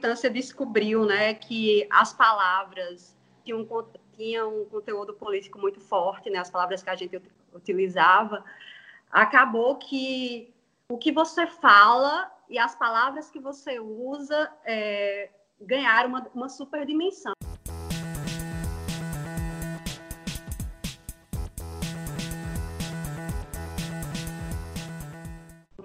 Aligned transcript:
militância 0.00 0.30
descobriu 0.30 1.04
né, 1.04 1.34
que 1.34 1.86
as 1.90 2.12
palavras 2.12 3.14
tinham, 3.44 3.66
tinham 4.16 4.62
um 4.62 4.64
conteúdo 4.64 5.12
político 5.12 5.58
muito 5.58 5.78
forte, 5.78 6.30
né, 6.30 6.38
as 6.38 6.50
palavras 6.50 6.82
que 6.82 6.88
a 6.88 6.96
gente 6.96 7.20
utilizava, 7.52 8.42
acabou 9.10 9.76
que 9.76 10.52
o 10.88 10.96
que 10.96 11.12
você 11.12 11.46
fala 11.46 12.30
e 12.48 12.58
as 12.58 12.74
palavras 12.74 13.30
que 13.30 13.38
você 13.38 13.78
usa 13.78 14.50
é, 14.64 15.28
ganharam 15.60 16.08
uma, 16.08 16.26
uma 16.34 16.48
super 16.48 16.86
dimensão. 16.86 17.34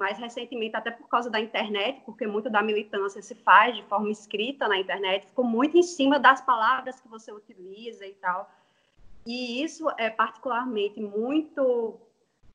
Mais 0.06 0.20
recentemente, 0.20 0.76
até 0.76 0.92
por 0.92 1.08
causa 1.10 1.32
da 1.32 1.40
internet, 1.40 2.00
porque 2.06 2.28
muito 2.28 2.48
da 2.48 2.62
militância 2.62 3.24
se 3.24 3.34
faz 3.34 3.76
de 3.76 3.82
forma 3.86 4.12
escrita 4.12 4.68
na 4.68 4.78
internet, 4.78 5.26
ficou 5.26 5.44
muito 5.44 5.76
em 5.78 5.82
cima 5.82 6.20
das 6.20 6.42
palavras 6.42 7.00
que 7.02 7.08
você 7.08 7.32
utiliza 7.32 8.06
e 8.06 8.14
tal. 8.14 8.48
E 9.26 9.64
isso 9.64 9.90
é 9.98 10.12
particularmente 10.12 11.02
muito 11.02 12.00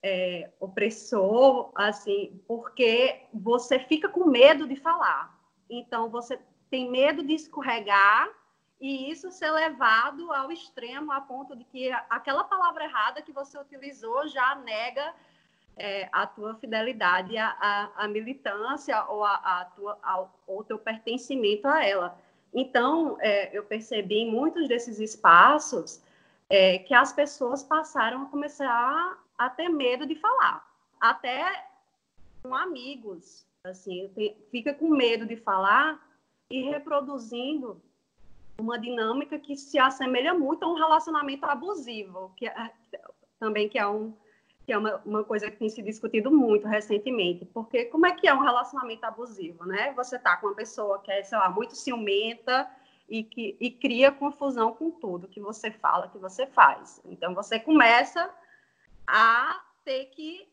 é, 0.00 0.48
opressor, 0.61 1.72
assim, 1.74 2.41
porque 2.47 3.22
você 3.34 3.80
fica 3.80 4.08
com 4.08 4.27
medo 4.27 4.69
de 4.69 4.77
falar. 4.77 5.36
Então, 5.69 6.08
você 6.08 6.39
tem 6.70 6.89
medo 6.89 7.20
de 7.24 7.34
escorregar 7.34 8.28
e 8.80 9.11
isso 9.11 9.33
ser 9.33 9.50
levado 9.50 10.33
ao 10.33 10.52
extremo, 10.52 11.11
a 11.11 11.20
ponto 11.20 11.56
de 11.56 11.64
que 11.64 11.91
aquela 12.08 12.44
palavra 12.44 12.84
errada 12.84 13.22
que 13.22 13.33
você 13.33 13.58
utilizou 13.58 14.28
já 14.28 14.55
nega 14.55 15.12
é, 15.81 16.11
a 16.12 16.27
tua 16.27 16.55
fidelidade 16.56 17.39
à, 17.39 17.56
à, 17.59 18.05
à 18.05 18.06
militância 18.06 19.03
ou 19.09 19.25
a, 19.25 19.34
a 19.34 19.64
tua, 19.64 19.98
ao, 20.03 20.39
o 20.47 20.62
teu 20.62 20.78
pertencimento 20.78 21.67
a 21.67 21.83
ela. 21.83 22.19
Então, 22.53 23.17
é, 23.19 23.56
eu 23.56 23.64
percebi 23.64 24.19
em 24.19 24.31
muitos 24.31 24.69
desses 24.69 25.01
espaços 25.01 26.03
é, 26.51 26.78
que 26.81 26.92
as 26.92 27.14
pessoas 27.14 27.62
passaram 27.62 28.23
a 28.23 28.27
começar 28.27 29.19
a, 29.39 29.48
ter 29.48 29.70
medo 29.70 30.06
de 30.06 30.17
falar, 30.17 30.69
até 31.01 31.67
com 32.42 32.55
amigos, 32.55 33.47
assim, 33.64 34.11
fica 34.51 34.75
com 34.75 34.89
medo 34.91 35.25
de 35.25 35.36
falar 35.36 35.98
e 36.51 36.61
reproduzindo 36.62 37.81
uma 38.58 38.78
dinâmica 38.78 39.39
que 39.39 39.56
se 39.56 39.78
assemelha 39.78 40.34
muito 40.34 40.62
a 40.62 40.69
um 40.69 40.75
relacionamento 40.75 41.47
abusivo, 41.47 42.34
que 42.36 42.47
é, 42.47 42.70
também 43.39 43.67
que 43.67 43.78
é 43.78 43.86
um 43.86 44.12
que 44.70 44.74
é 44.74 44.78
uma, 44.78 45.02
uma 45.04 45.24
coisa 45.24 45.50
que 45.50 45.56
tem 45.56 45.68
se 45.68 45.82
discutido 45.82 46.30
muito 46.30 46.68
recentemente, 46.68 47.44
porque 47.44 47.86
como 47.86 48.06
é 48.06 48.14
que 48.14 48.28
é 48.28 48.32
um 48.32 48.38
relacionamento 48.38 49.04
abusivo, 49.04 49.66
né? 49.66 49.92
Você 49.94 50.16
tá 50.16 50.36
com 50.36 50.46
uma 50.46 50.54
pessoa 50.54 51.00
que 51.00 51.10
é, 51.10 51.24
sei 51.24 51.36
lá, 51.36 51.50
muito 51.50 51.74
ciumenta 51.74 52.70
e 53.08 53.24
que 53.24 53.56
e 53.58 53.68
cria 53.68 54.12
confusão 54.12 54.72
com 54.72 54.92
tudo 54.92 55.27
que 55.27 55.40
você 55.40 55.72
fala, 55.72 56.06
que 56.06 56.18
você 56.18 56.46
faz. 56.46 57.02
Então 57.05 57.34
você 57.34 57.58
começa 57.58 58.33
a 59.08 59.61
ter 59.84 60.05
que 60.05 60.48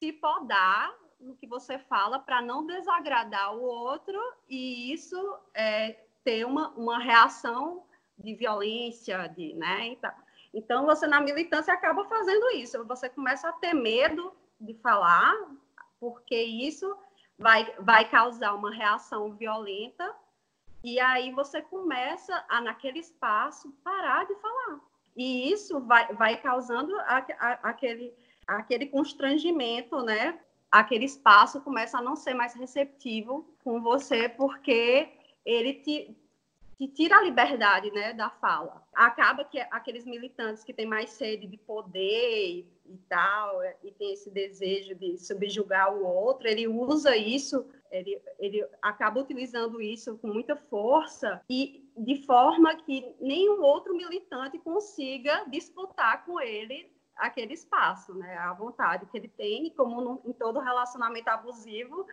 se 0.00 0.12
podar 0.14 0.92
no 1.20 1.36
que 1.36 1.46
você 1.46 1.78
fala 1.78 2.18
para 2.18 2.42
não 2.42 2.66
desagradar 2.66 3.54
o 3.54 3.62
outro 3.62 4.18
e 4.48 4.92
isso 4.92 5.16
é, 5.54 5.96
ter 6.24 6.44
uma, 6.44 6.70
uma 6.70 6.98
reação 6.98 7.84
de 8.18 8.34
violência, 8.34 9.28
de, 9.28 9.54
né? 9.54 9.86
Então, 9.86 10.10
então, 10.52 10.84
você 10.84 11.06
na 11.06 11.20
militância 11.20 11.72
acaba 11.72 12.04
fazendo 12.06 12.50
isso. 12.50 12.84
Você 12.84 13.08
começa 13.08 13.48
a 13.48 13.52
ter 13.52 13.72
medo 13.72 14.32
de 14.60 14.74
falar, 14.74 15.32
porque 15.98 16.36
isso 16.36 16.96
vai, 17.38 17.72
vai 17.78 18.08
causar 18.08 18.54
uma 18.54 18.72
reação 18.72 19.32
violenta, 19.32 20.14
e 20.82 20.98
aí 20.98 21.30
você 21.32 21.62
começa 21.62 22.44
a, 22.48 22.60
naquele 22.60 22.98
espaço, 22.98 23.70
parar 23.84 24.26
de 24.26 24.34
falar. 24.36 24.80
E 25.16 25.52
isso 25.52 25.80
vai, 25.80 26.12
vai 26.14 26.36
causando 26.40 26.98
a, 27.00 27.24
a, 27.38 27.52
aquele, 27.70 28.12
aquele 28.46 28.86
constrangimento, 28.86 30.02
né? 30.02 30.40
Aquele 30.70 31.04
espaço 31.04 31.60
começa 31.60 31.98
a 31.98 32.02
não 32.02 32.16
ser 32.16 32.34
mais 32.34 32.54
receptivo 32.54 33.46
com 33.62 33.80
você, 33.80 34.28
porque 34.28 35.12
ele 35.44 35.74
te, 35.74 36.16
que 36.80 36.88
tira 36.88 37.18
a 37.18 37.22
liberdade 37.22 37.90
né, 37.90 38.14
da 38.14 38.30
fala. 38.30 38.82
Acaba 38.94 39.44
que 39.44 39.60
aqueles 39.70 40.06
militantes 40.06 40.64
que 40.64 40.72
têm 40.72 40.86
mais 40.86 41.10
sede 41.10 41.46
de 41.46 41.58
poder 41.58 42.66
e, 42.86 42.96
tal, 43.06 43.62
é, 43.62 43.76
e 43.84 43.92
tem 43.92 44.14
esse 44.14 44.30
desejo 44.30 44.94
de 44.94 45.18
subjugar 45.18 45.94
o 45.94 46.02
outro, 46.02 46.48
ele 46.48 46.66
usa 46.66 47.14
isso, 47.14 47.68
ele, 47.90 48.18
ele 48.38 48.66
acaba 48.80 49.20
utilizando 49.20 49.82
isso 49.82 50.16
com 50.16 50.28
muita 50.28 50.56
força 50.56 51.42
e 51.50 51.86
de 51.94 52.24
forma 52.24 52.74
que 52.76 53.14
nenhum 53.20 53.60
outro 53.60 53.94
militante 53.94 54.58
consiga 54.58 55.44
disputar 55.50 56.24
com 56.24 56.40
ele 56.40 56.90
aquele 57.14 57.52
espaço, 57.52 58.14
né? 58.14 58.38
A 58.38 58.54
vontade 58.54 59.04
que 59.04 59.18
ele 59.18 59.28
tem, 59.28 59.68
como 59.76 60.00
no, 60.00 60.22
em 60.24 60.32
todo 60.32 60.58
relacionamento 60.58 61.28
abusivo, 61.28 62.06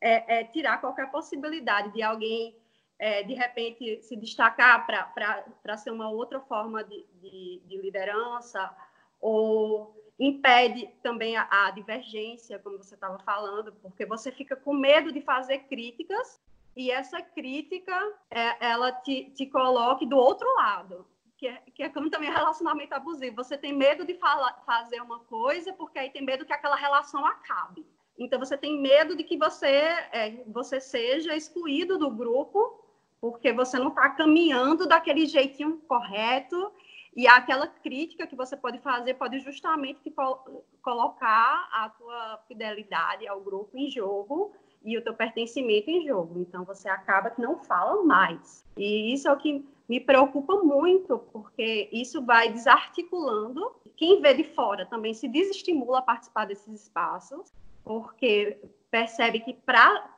é, 0.00 0.40
é 0.40 0.44
tirar 0.44 0.80
qualquer 0.80 1.12
possibilidade 1.12 1.92
de 1.92 2.02
alguém 2.02 2.56
é, 3.00 3.22
de 3.22 3.32
repente 3.32 4.02
se 4.02 4.14
destacar 4.14 4.86
para 4.86 5.76
ser 5.78 5.90
uma 5.90 6.10
outra 6.10 6.38
forma 6.38 6.84
de, 6.84 7.06
de, 7.14 7.62
de, 7.64 7.76
liderança, 7.78 8.70
ou 9.18 9.96
impede 10.18 10.86
também 11.02 11.34
a, 11.34 11.48
a 11.50 11.70
divergência, 11.70 12.58
como 12.58 12.76
você 12.76 12.94
estava 12.94 13.18
falando, 13.20 13.72
porque 13.80 14.04
você 14.04 14.30
fica 14.30 14.54
com 14.54 14.74
medo 14.74 15.10
de 15.10 15.22
fazer 15.22 15.60
críticas 15.60 16.38
e 16.76 16.90
essa 16.90 17.22
crítica 17.22 17.98
é, 18.30 18.66
ela 18.68 18.92
te, 18.92 19.30
te 19.30 19.46
coloque 19.46 20.04
do 20.04 20.18
outro 20.18 20.46
lado, 20.56 21.06
que 21.38 21.48
é, 21.48 21.56
que 21.74 21.82
é 21.82 21.88
como 21.88 22.10
também 22.10 22.30
relacionamento 22.30 22.94
abusivo. 22.94 23.36
Você 23.36 23.56
tem 23.56 23.72
medo 23.72 24.04
de 24.04 24.12
fala, 24.18 24.52
fazer 24.66 25.00
uma 25.00 25.20
coisa 25.20 25.72
porque 25.72 25.98
aí 25.98 26.10
tem 26.10 26.22
medo 26.22 26.44
que 26.44 26.52
aquela 26.52 26.76
relação 26.76 27.24
acabe. 27.24 27.86
Então 28.18 28.38
você 28.38 28.58
tem 28.58 28.78
medo 28.78 29.16
de 29.16 29.24
que 29.24 29.38
você 29.38 29.66
é, 30.12 30.44
você 30.48 30.78
seja 30.78 31.34
excluído 31.34 31.96
do 31.96 32.10
grupo 32.10 32.79
porque 33.20 33.52
você 33.52 33.78
não 33.78 33.88
está 33.88 34.08
caminhando 34.10 34.86
daquele 34.86 35.26
jeitinho 35.26 35.78
correto 35.86 36.72
e 37.14 37.26
aquela 37.26 37.66
crítica 37.66 38.26
que 38.26 38.36
você 38.36 38.56
pode 38.56 38.78
fazer 38.78 39.14
pode 39.14 39.40
justamente 39.40 40.00
te 40.00 40.10
col 40.10 40.64
colocar 40.80 41.68
a 41.72 41.88
tua 41.90 42.40
fidelidade 42.48 43.26
ao 43.26 43.40
grupo 43.40 43.76
em 43.76 43.90
jogo 43.90 44.52
e 44.82 44.96
o 44.96 45.02
teu 45.02 45.14
pertencimento 45.14 45.90
em 45.90 46.06
jogo. 46.06 46.40
Então 46.40 46.64
você 46.64 46.88
acaba 46.88 47.30
que 47.30 47.40
não 47.40 47.58
fala 47.58 48.02
mais. 48.02 48.64
E 48.76 49.12
isso 49.12 49.28
é 49.28 49.32
o 49.32 49.36
que 49.36 49.64
me 49.88 50.00
preocupa 50.00 50.56
muito, 50.62 51.18
porque 51.32 51.88
isso 51.92 52.24
vai 52.24 52.50
desarticulando. 52.52 53.74
Quem 53.96 54.22
vê 54.22 54.32
de 54.32 54.44
fora 54.44 54.86
também 54.86 55.12
se 55.12 55.28
desestimula 55.28 55.98
a 55.98 56.02
participar 56.02 56.46
desses 56.46 56.82
espaços, 56.82 57.52
porque 57.84 58.56
percebe 58.90 59.40
que 59.40 59.52
para 59.52 60.08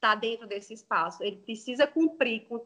está 0.00 0.14
dentro 0.14 0.46
desse 0.46 0.72
espaço. 0.72 1.22
Ele 1.22 1.36
precisa 1.36 1.86
cumprir 1.86 2.46
com 2.48 2.64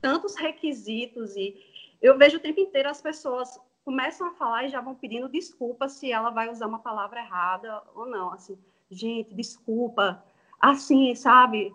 tantos 0.00 0.36
requisitos 0.36 1.34
e 1.36 1.60
eu 2.00 2.16
vejo 2.16 2.36
o 2.36 2.40
tempo 2.40 2.60
inteiro 2.60 2.88
as 2.88 3.02
pessoas 3.02 3.58
começam 3.84 4.28
a 4.28 4.32
falar 4.32 4.64
e 4.64 4.68
já 4.68 4.80
vão 4.80 4.94
pedindo 4.94 5.28
desculpa 5.28 5.88
se 5.88 6.10
ela 6.12 6.30
vai 6.30 6.48
usar 6.48 6.66
uma 6.66 6.78
palavra 6.78 7.20
errada 7.20 7.82
ou 7.94 8.06
não. 8.06 8.32
Assim, 8.32 8.56
gente, 8.88 9.34
desculpa. 9.34 10.24
Assim, 10.60 11.14
sabe? 11.14 11.74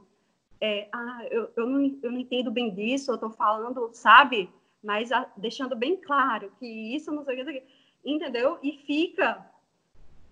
É, 0.59 0.87
ah, 0.93 1.25
eu, 1.29 1.51
eu, 1.55 1.67
não, 1.67 1.99
eu 2.01 2.11
não 2.11 2.19
entendo 2.19 2.49
bem 2.49 2.73
disso, 2.73 3.11
eu 3.11 3.15
estou 3.15 3.31
falando, 3.31 3.89
sabe? 3.93 4.49
Mas 4.81 5.11
a, 5.11 5.29
deixando 5.35 5.75
bem 5.75 5.97
claro 5.97 6.51
que 6.57 6.65
isso 6.65 7.11
não 7.11 7.23
sei 7.23 7.41
o 7.41 7.45
que, 7.45 7.63
entendeu? 8.05 8.59
E 8.63 8.77
fica 8.85 9.45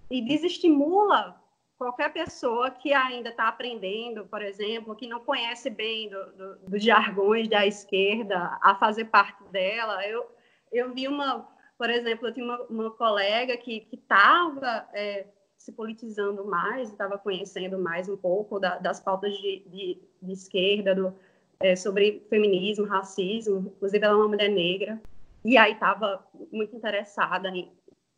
e 0.10 0.22
desestimula 0.22 1.40
qualquer 1.80 2.12
pessoa 2.12 2.70
que 2.70 2.94
ainda 2.94 3.30
está 3.30 3.48
aprendendo, 3.48 4.26
por 4.26 4.42
exemplo, 4.42 4.96
que 4.98 5.08
não 5.08 5.22
conhece 5.22 5.70
bem 5.70 6.10
do, 6.10 6.26
do, 6.34 6.56
dos 6.68 6.84
jargões 6.84 7.48
da 7.48 7.66
esquerda, 7.66 8.60
a 8.62 8.76
fazer 8.76 9.06
parte 9.06 9.42
dela. 9.46 10.06
Eu, 10.06 10.30
eu 10.74 10.94
vi 10.94 11.08
uma, 11.08 11.48
por 11.78 11.90
exemplo, 11.90 12.28
eu 12.28 12.34
tinha 12.34 12.46
uma, 12.46 12.62
uma 12.64 12.92
colega 12.92 13.56
que 13.56 13.88
estava 13.94 14.90
é, 14.94 15.26
se 15.58 15.72
politizando 15.72 16.44
mais, 16.46 16.90
estava 16.90 17.18
conhecendo 17.18 17.80
mais 17.80 18.10
um 18.10 18.18
pouco 18.18 18.60
da, 18.60 18.78
das 18.78 19.00
pautas 19.00 19.34
de, 19.38 19.64
de, 19.68 20.02
de 20.22 20.34
esquerda, 20.34 20.94
do, 20.94 21.16
é, 21.62 21.78
sobre 21.78 22.26
feminismo, 22.30 22.86
racismo, 22.86 23.72
inclusive 23.74 24.04
ela 24.04 24.16
é 24.16 24.18
uma 24.18 24.28
mulher 24.28 24.50
negra, 24.50 25.02
e 25.46 25.58
aí 25.58 25.72
estava 25.72 26.28
muito 26.52 26.76
interessada 26.76 27.48
em, 27.48 27.72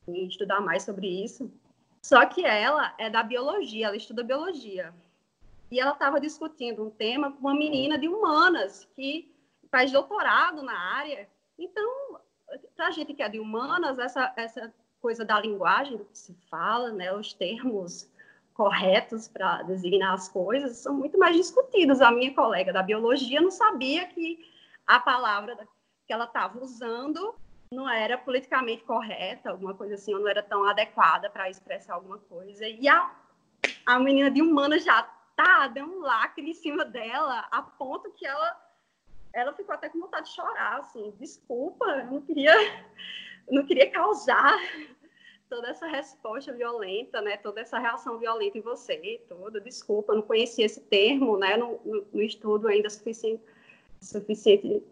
em 0.07 0.25
estudar 0.25 0.59
mais 0.61 0.81
sobre 0.81 1.07
isso. 1.07 1.51
Só 2.01 2.25
que 2.25 2.43
ela 2.43 2.93
é 2.97 3.09
da 3.09 3.21
biologia, 3.21 3.87
ela 3.87 3.95
estuda 3.95 4.23
biologia. 4.23 4.93
E 5.69 5.79
ela 5.79 5.91
estava 5.91 6.19
discutindo 6.19 6.83
um 6.83 6.89
tema 6.89 7.31
com 7.31 7.39
uma 7.39 7.53
menina 7.53 7.97
de 7.97 8.07
humanas 8.07 8.87
que 8.95 9.33
faz 9.69 9.91
doutorado 9.91 10.61
na 10.63 10.77
área. 10.77 11.29
Então, 11.57 12.19
para 12.75 12.87
a 12.87 12.91
gente 12.91 13.13
que 13.13 13.23
é 13.23 13.29
de 13.29 13.39
humanas, 13.39 13.99
essa, 13.99 14.33
essa 14.35 14.73
coisa 15.01 15.23
da 15.23 15.39
linguagem, 15.39 15.97
do 15.97 16.05
que 16.05 16.17
se 16.17 16.33
fala, 16.49 16.91
né, 16.91 17.13
os 17.13 17.33
termos 17.33 18.11
corretos 18.53 19.27
para 19.27 19.63
designar 19.63 20.13
as 20.13 20.27
coisas 20.27 20.77
são 20.77 20.93
muito 20.93 21.17
mais 21.17 21.35
discutidos. 21.35 22.01
A 22.01 22.11
minha 22.11 22.33
colega 22.33 22.73
da 22.73 22.83
biologia 22.83 23.39
não 23.39 23.51
sabia 23.51 24.07
que 24.07 24.45
a 24.85 24.99
palavra 24.99 25.55
que 26.05 26.13
ela 26.13 26.25
estava 26.25 26.61
usando 26.61 27.33
não 27.73 27.89
era 27.89 28.17
politicamente 28.17 28.83
correta, 28.83 29.49
alguma 29.49 29.73
coisa 29.73 29.95
assim, 29.95 30.13
ou 30.13 30.19
não 30.19 30.27
era 30.27 30.43
tão 30.43 30.65
adequada 30.65 31.29
para 31.29 31.49
expressar 31.49 31.93
alguma 31.93 32.17
coisa. 32.17 32.67
E 32.67 32.87
a, 32.87 33.15
a 33.85 33.97
menina 33.97 34.29
de 34.29 34.41
humana 34.41 34.77
já 34.77 35.03
tá, 35.37 35.69
deu 35.69 35.85
um 35.85 36.01
lacre 36.01 36.49
em 36.49 36.53
cima 36.53 36.83
dela, 36.83 37.47
a 37.49 37.61
ponto 37.61 38.11
que 38.11 38.25
ela 38.25 38.67
ela 39.33 39.53
ficou 39.53 39.73
até 39.73 39.87
com 39.87 40.01
vontade 40.01 40.27
de 40.27 40.35
chorar, 40.35 40.79
assim, 40.79 41.13
desculpa, 41.17 41.85
eu 41.85 42.07
não 42.07 42.21
queria, 42.21 42.53
não 43.49 43.65
queria 43.65 43.89
causar 43.89 44.59
toda 45.49 45.69
essa 45.69 45.87
resposta 45.87 46.51
violenta, 46.51 47.21
né, 47.21 47.37
toda 47.37 47.61
essa 47.61 47.79
reação 47.79 48.19
violenta 48.19 48.57
em 48.57 48.61
você, 48.61 49.23
toda, 49.29 49.61
desculpa, 49.61 50.13
não 50.13 50.21
conhecia 50.21 50.65
esse 50.65 50.81
termo, 50.81 51.37
né, 51.37 51.55
no, 51.55 51.79
no 52.11 52.21
estudo 52.21 52.67
ainda 52.67 52.89
suficiente, 52.89 53.41
suficiente 54.01 54.83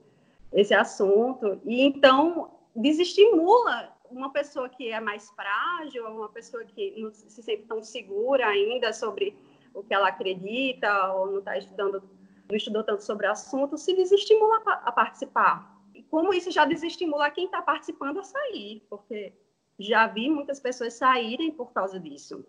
esse 0.54 0.74
assunto, 0.74 1.60
e 1.66 1.81
então 1.81 2.59
desestimula 2.75 3.95
uma 4.10 4.31
pessoa 4.31 4.69
que 4.69 4.89
é 4.89 5.00
mais 5.00 5.30
frágil, 5.31 6.06
uma 6.07 6.30
pessoa 6.30 6.63
que 6.63 7.00
não 7.00 7.12
se 7.12 7.42
sente 7.42 7.63
tão 7.63 7.83
segura 7.83 8.48
ainda 8.48 8.92
sobre 8.94 9.38
o 9.74 9.83
que 9.83 9.94
ela 9.94 10.07
acredita 10.07 11.13
ou 11.13 11.31
não 11.31 11.39
está 11.39 11.57
estudando, 11.57 12.04
não 12.50 12.57
estudou 12.57 12.83
tanto 12.83 13.04
sobre 13.04 13.27
o 13.27 13.31
assunto, 13.31 13.77
se 13.77 13.94
desestimula 13.94 14.62
a 14.66 14.92
participar. 14.92 15.80
E 15.94 16.01
como 16.04 16.33
isso 16.33 16.51
já 16.51 16.66
desestimula 16.66 17.30
quem 17.30 17.45
está 17.45 17.62
participando 17.62 18.19
a 18.19 18.24
sair, 18.24 18.83
porque 18.89 19.33
já 19.77 20.07
vi 20.07 20.30
muitas 20.30 20.60
pessoas 20.60 20.94
saírem 20.94 21.51
por 21.51 21.71
causa 21.71 22.00
disso, 22.00 22.45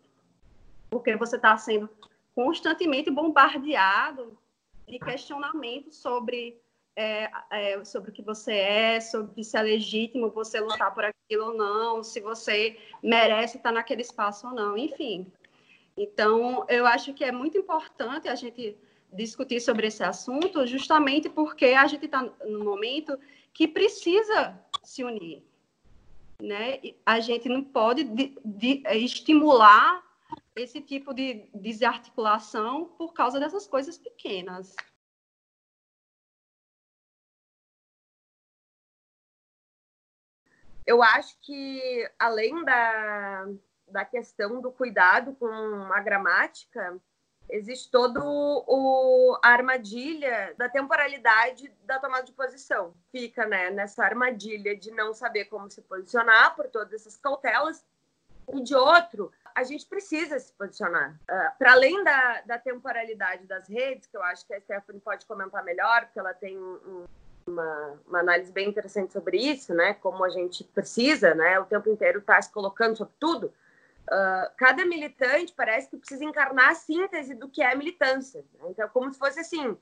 porque 0.89 1.17
você 1.17 1.37
está 1.37 1.57
sendo 1.57 1.89
constantemente 2.35 3.11
bombardeado 3.11 4.37
de 4.89 4.99
questionamentos 4.99 5.97
sobre 5.97 6.61
é, 6.97 7.31
é, 7.51 7.85
sobre 7.85 8.11
o 8.11 8.13
que 8.13 8.23
você 8.23 8.53
é, 8.53 9.01
sobre 9.01 9.43
se 9.43 9.57
é 9.57 9.63
legítimo 9.63 10.31
você 10.31 10.61
lutar 10.61 10.93
por 10.93 11.05
aquilo 11.05 11.47
ou 11.47 11.57
não, 11.57 12.03
se 12.03 12.21
você 12.21 12.79
merece 13.03 13.57
estar 13.57 13.73
naquele 13.73 14.03
espaço 14.03 14.47
ou 14.47 14.55
não, 14.55 14.77
enfim. 14.77 15.31
Então, 15.97 16.65
eu 16.69 16.87
acho 16.87 17.13
que 17.15 17.25
é 17.25 17.33
muito 17.33 17.59
importante 17.59 18.29
a 18.29 18.35
gente 18.35 18.77
discutir 19.13 19.61
sobre 19.61 19.89
esse 19.89 20.03
assunto, 20.03 20.67
justamente 20.67 21.29
porque 21.29 21.67
a 21.67 21.87
gente 21.87 22.05
está 22.07 22.23
no 22.47 22.65
momento 22.65 23.19
que 23.53 23.67
precisa 23.67 24.59
se 24.83 25.03
unir. 25.05 25.43
Né? 26.41 26.81
A 27.05 27.21
gente 27.21 27.49
não 27.49 27.63
pode 27.63 28.05
de, 28.05 28.35
de, 28.45 28.83
estimular 28.95 30.03
esse 30.57 30.81
tipo 30.81 31.13
de 31.13 31.49
desarticulação 31.55 32.87
por 32.97 33.13
causa 33.13 33.39
dessas 33.39 33.67
coisas 33.67 33.99
pequenas. 33.99 34.75
Eu 40.91 41.05
acho 41.05 41.39
que, 41.41 42.11
além 42.19 42.65
da, 42.65 43.47
da 43.87 44.05
questão 44.05 44.61
do 44.61 44.73
cuidado 44.73 45.37
com 45.37 45.47
a 45.93 46.01
gramática, 46.01 46.99
existe 47.49 47.89
todo 47.93 48.21
o, 48.25 49.39
a 49.41 49.51
armadilha 49.51 50.53
da 50.59 50.69
temporalidade 50.69 51.73
da 51.85 52.01
tomada 52.01 52.25
de 52.25 52.33
posição. 52.33 52.93
Fica 53.13 53.47
né, 53.47 53.71
nessa 53.71 54.05
armadilha 54.05 54.77
de 54.77 54.91
não 54.91 55.15
saber 55.15 55.45
como 55.45 55.71
se 55.71 55.81
posicionar 55.81 56.57
por 56.57 56.67
todas 56.67 56.93
essas 56.93 57.17
cautelas. 57.17 57.85
E 58.53 58.61
de 58.61 58.75
outro, 58.75 59.31
a 59.55 59.63
gente 59.63 59.87
precisa 59.87 60.41
se 60.41 60.53
posicionar. 60.55 61.13
Uh, 61.31 61.57
Para 61.57 61.71
além 61.71 62.03
da, 62.03 62.41
da 62.41 62.59
temporalidade 62.59 63.47
das 63.47 63.69
redes, 63.69 64.09
que 64.09 64.17
eu 64.17 64.25
acho 64.25 64.45
que 64.45 64.55
a 64.55 64.61
Stephanie 64.61 65.01
pode 65.01 65.25
comentar 65.25 65.63
melhor, 65.63 66.07
porque 66.07 66.19
ela 66.19 66.35
tem 66.35 66.59
um, 66.59 67.05
uma, 67.47 68.01
uma, 68.07 68.21
análise 68.21 68.53
bem 68.53 68.69
interessante 68.69 69.13
sobre 69.13 69.39
isso, 69.39 69.75
né? 69.75 69.95
Como 69.95 70.25
a 70.25 70.29
gente 70.29 70.65
precisa, 70.65 71.35
né? 71.35 71.59
O 71.59 71.65
tempo 71.65 71.89
inteiro 71.89 72.19
estar 72.21 72.37
tá 72.37 72.43
se 72.43 72.53
colocando 72.53 72.97
sobre 72.97 73.15
tudo. 73.19 73.53
Uh, 74.09 74.51
cada 74.57 74.85
militante 74.85 75.53
parece 75.53 75.89
que 75.89 75.97
precisa 75.97 76.25
encarnar 76.25 76.71
a 76.71 76.75
síntese 76.75 77.35
do 77.35 77.49
que 77.49 77.63
é 77.63 77.75
militância. 77.75 78.45
Né? 78.55 78.71
Então, 78.71 78.89
como 78.89 79.13
se 79.13 79.19
fosse 79.19 79.39
assim, 79.39 79.77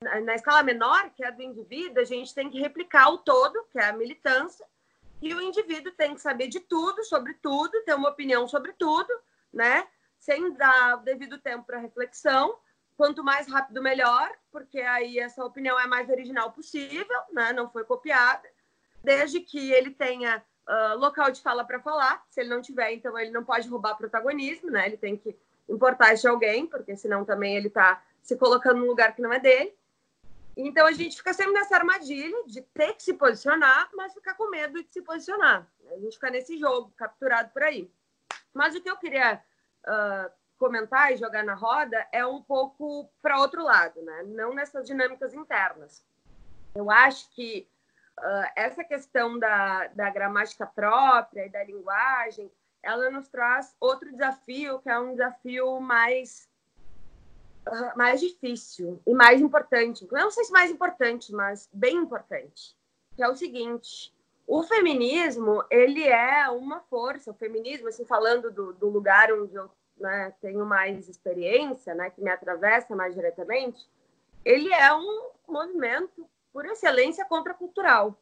na, 0.00 0.20
na, 0.20 0.34
escala 0.34 0.62
menor, 0.62 1.10
que 1.10 1.24
é 1.24 1.32
do 1.32 1.42
indivíduo, 1.42 2.02
a 2.02 2.04
gente 2.04 2.34
tem 2.34 2.50
que 2.50 2.60
replicar 2.60 3.08
o 3.08 3.18
todo, 3.18 3.64
que 3.72 3.78
é 3.78 3.86
a 3.86 3.92
militância, 3.92 4.66
e 5.22 5.32
o 5.32 5.40
indivíduo 5.40 5.92
tem 5.92 6.14
que 6.14 6.20
saber 6.20 6.48
de 6.48 6.60
tudo, 6.60 7.02
sobre 7.04 7.34
tudo, 7.34 7.82
ter 7.84 7.94
uma 7.94 8.10
opinião 8.10 8.46
sobre 8.46 8.74
tudo, 8.74 9.08
né? 9.52 9.86
Sem 10.18 10.52
dar 10.52 10.98
o 10.98 11.02
devido 11.02 11.38
tempo 11.38 11.64
para 11.64 11.78
reflexão 11.78 12.58
quanto 12.96 13.24
mais 13.24 13.48
rápido 13.48 13.82
melhor, 13.82 14.30
porque 14.50 14.80
aí 14.80 15.18
essa 15.18 15.44
opinião 15.44 15.78
é 15.78 15.86
mais 15.86 16.08
original 16.08 16.52
possível, 16.52 17.20
né? 17.32 17.52
não 17.52 17.68
foi 17.70 17.84
copiada, 17.84 18.48
desde 19.02 19.40
que 19.40 19.72
ele 19.72 19.90
tenha 19.90 20.44
uh, 20.68 20.98
local 20.98 21.30
de 21.30 21.42
fala 21.42 21.64
para 21.64 21.80
falar. 21.80 22.24
Se 22.30 22.40
ele 22.40 22.50
não 22.50 22.62
tiver, 22.62 22.92
então 22.92 23.18
ele 23.18 23.30
não 23.30 23.44
pode 23.44 23.68
roubar 23.68 23.96
protagonismo, 23.96 24.70
né? 24.70 24.86
Ele 24.86 24.96
tem 24.96 25.16
que 25.16 25.36
importar 25.68 26.14
de 26.14 26.26
alguém, 26.26 26.66
porque 26.66 26.96
senão 26.96 27.24
também 27.24 27.56
ele 27.56 27.68
está 27.68 28.02
se 28.22 28.36
colocando 28.36 28.80
num 28.80 28.86
lugar 28.86 29.14
que 29.14 29.22
não 29.22 29.32
é 29.32 29.38
dele. 29.38 29.74
Então 30.56 30.86
a 30.86 30.92
gente 30.92 31.16
fica 31.16 31.32
sempre 31.32 31.52
nessa 31.52 31.76
armadilha 31.76 32.44
de 32.46 32.62
ter 32.62 32.94
que 32.94 33.02
se 33.02 33.12
posicionar, 33.14 33.90
mas 33.94 34.14
ficar 34.14 34.34
com 34.34 34.48
medo 34.50 34.82
de 34.82 34.92
se 34.92 35.02
posicionar. 35.02 35.66
A 35.90 35.98
gente 35.98 36.14
fica 36.14 36.30
nesse 36.30 36.56
jogo, 36.58 36.92
capturado 36.96 37.50
por 37.50 37.62
aí. 37.62 37.90
Mas 38.52 38.74
o 38.74 38.80
que 38.80 38.88
eu 38.88 38.96
queria 38.96 39.42
uh, 39.84 40.30
comentar 40.64 41.12
e 41.12 41.16
jogar 41.18 41.44
na 41.44 41.52
roda 41.52 42.06
é 42.10 42.24
um 42.24 42.40
pouco 42.40 43.06
para 43.20 43.38
outro 43.38 43.62
lado, 43.62 44.00
né? 44.00 44.22
Não 44.28 44.54
nessas 44.54 44.86
dinâmicas 44.86 45.34
internas. 45.34 46.02
Eu 46.74 46.90
acho 46.90 47.28
que 47.32 47.68
uh, 48.18 48.50
essa 48.56 48.82
questão 48.82 49.38
da, 49.38 49.88
da 49.88 50.08
gramática 50.08 50.66
própria 50.66 51.44
e 51.44 51.50
da 51.50 51.62
linguagem, 51.62 52.50
ela 52.82 53.10
nos 53.10 53.28
traz 53.28 53.76
outro 53.78 54.10
desafio, 54.10 54.78
que 54.78 54.88
é 54.88 54.98
um 54.98 55.12
desafio 55.12 55.78
mais 55.80 56.48
uh, 57.68 57.94
mais 57.94 58.22
difícil 58.22 58.98
e 59.06 59.12
mais 59.12 59.42
importante. 59.42 60.08
Não 60.10 60.30
sei 60.30 60.44
se 60.44 60.52
mais 60.52 60.70
importante, 60.70 61.30
mas 61.30 61.68
bem 61.74 61.96
importante. 61.96 62.74
Que 63.14 63.22
é 63.22 63.28
o 63.28 63.36
seguinte: 63.36 64.14
o 64.46 64.62
feminismo 64.62 65.62
ele 65.70 66.04
é 66.04 66.48
uma 66.48 66.80
força. 66.80 67.32
O 67.32 67.34
feminismo, 67.34 67.88
assim, 67.88 68.06
falando 68.06 68.50
do, 68.50 68.72
do 68.72 68.88
lugar 68.88 69.30
onde 69.30 69.54
eu 69.54 69.70
né, 69.98 70.32
tenho 70.40 70.64
mais 70.64 71.08
experiência, 71.08 71.94
né, 71.94 72.10
que 72.10 72.20
me 72.20 72.30
atravessa 72.30 72.94
mais 72.94 73.14
diretamente, 73.14 73.88
ele 74.44 74.72
é 74.72 74.94
um 74.94 75.30
movimento 75.48 76.28
por 76.52 76.66
excelência 76.66 77.24
contracultural. 77.24 78.18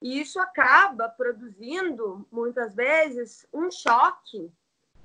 E 0.00 0.20
isso 0.20 0.40
acaba 0.40 1.08
produzindo, 1.08 2.26
muitas 2.32 2.74
vezes, 2.74 3.46
um 3.52 3.70
choque 3.70 4.50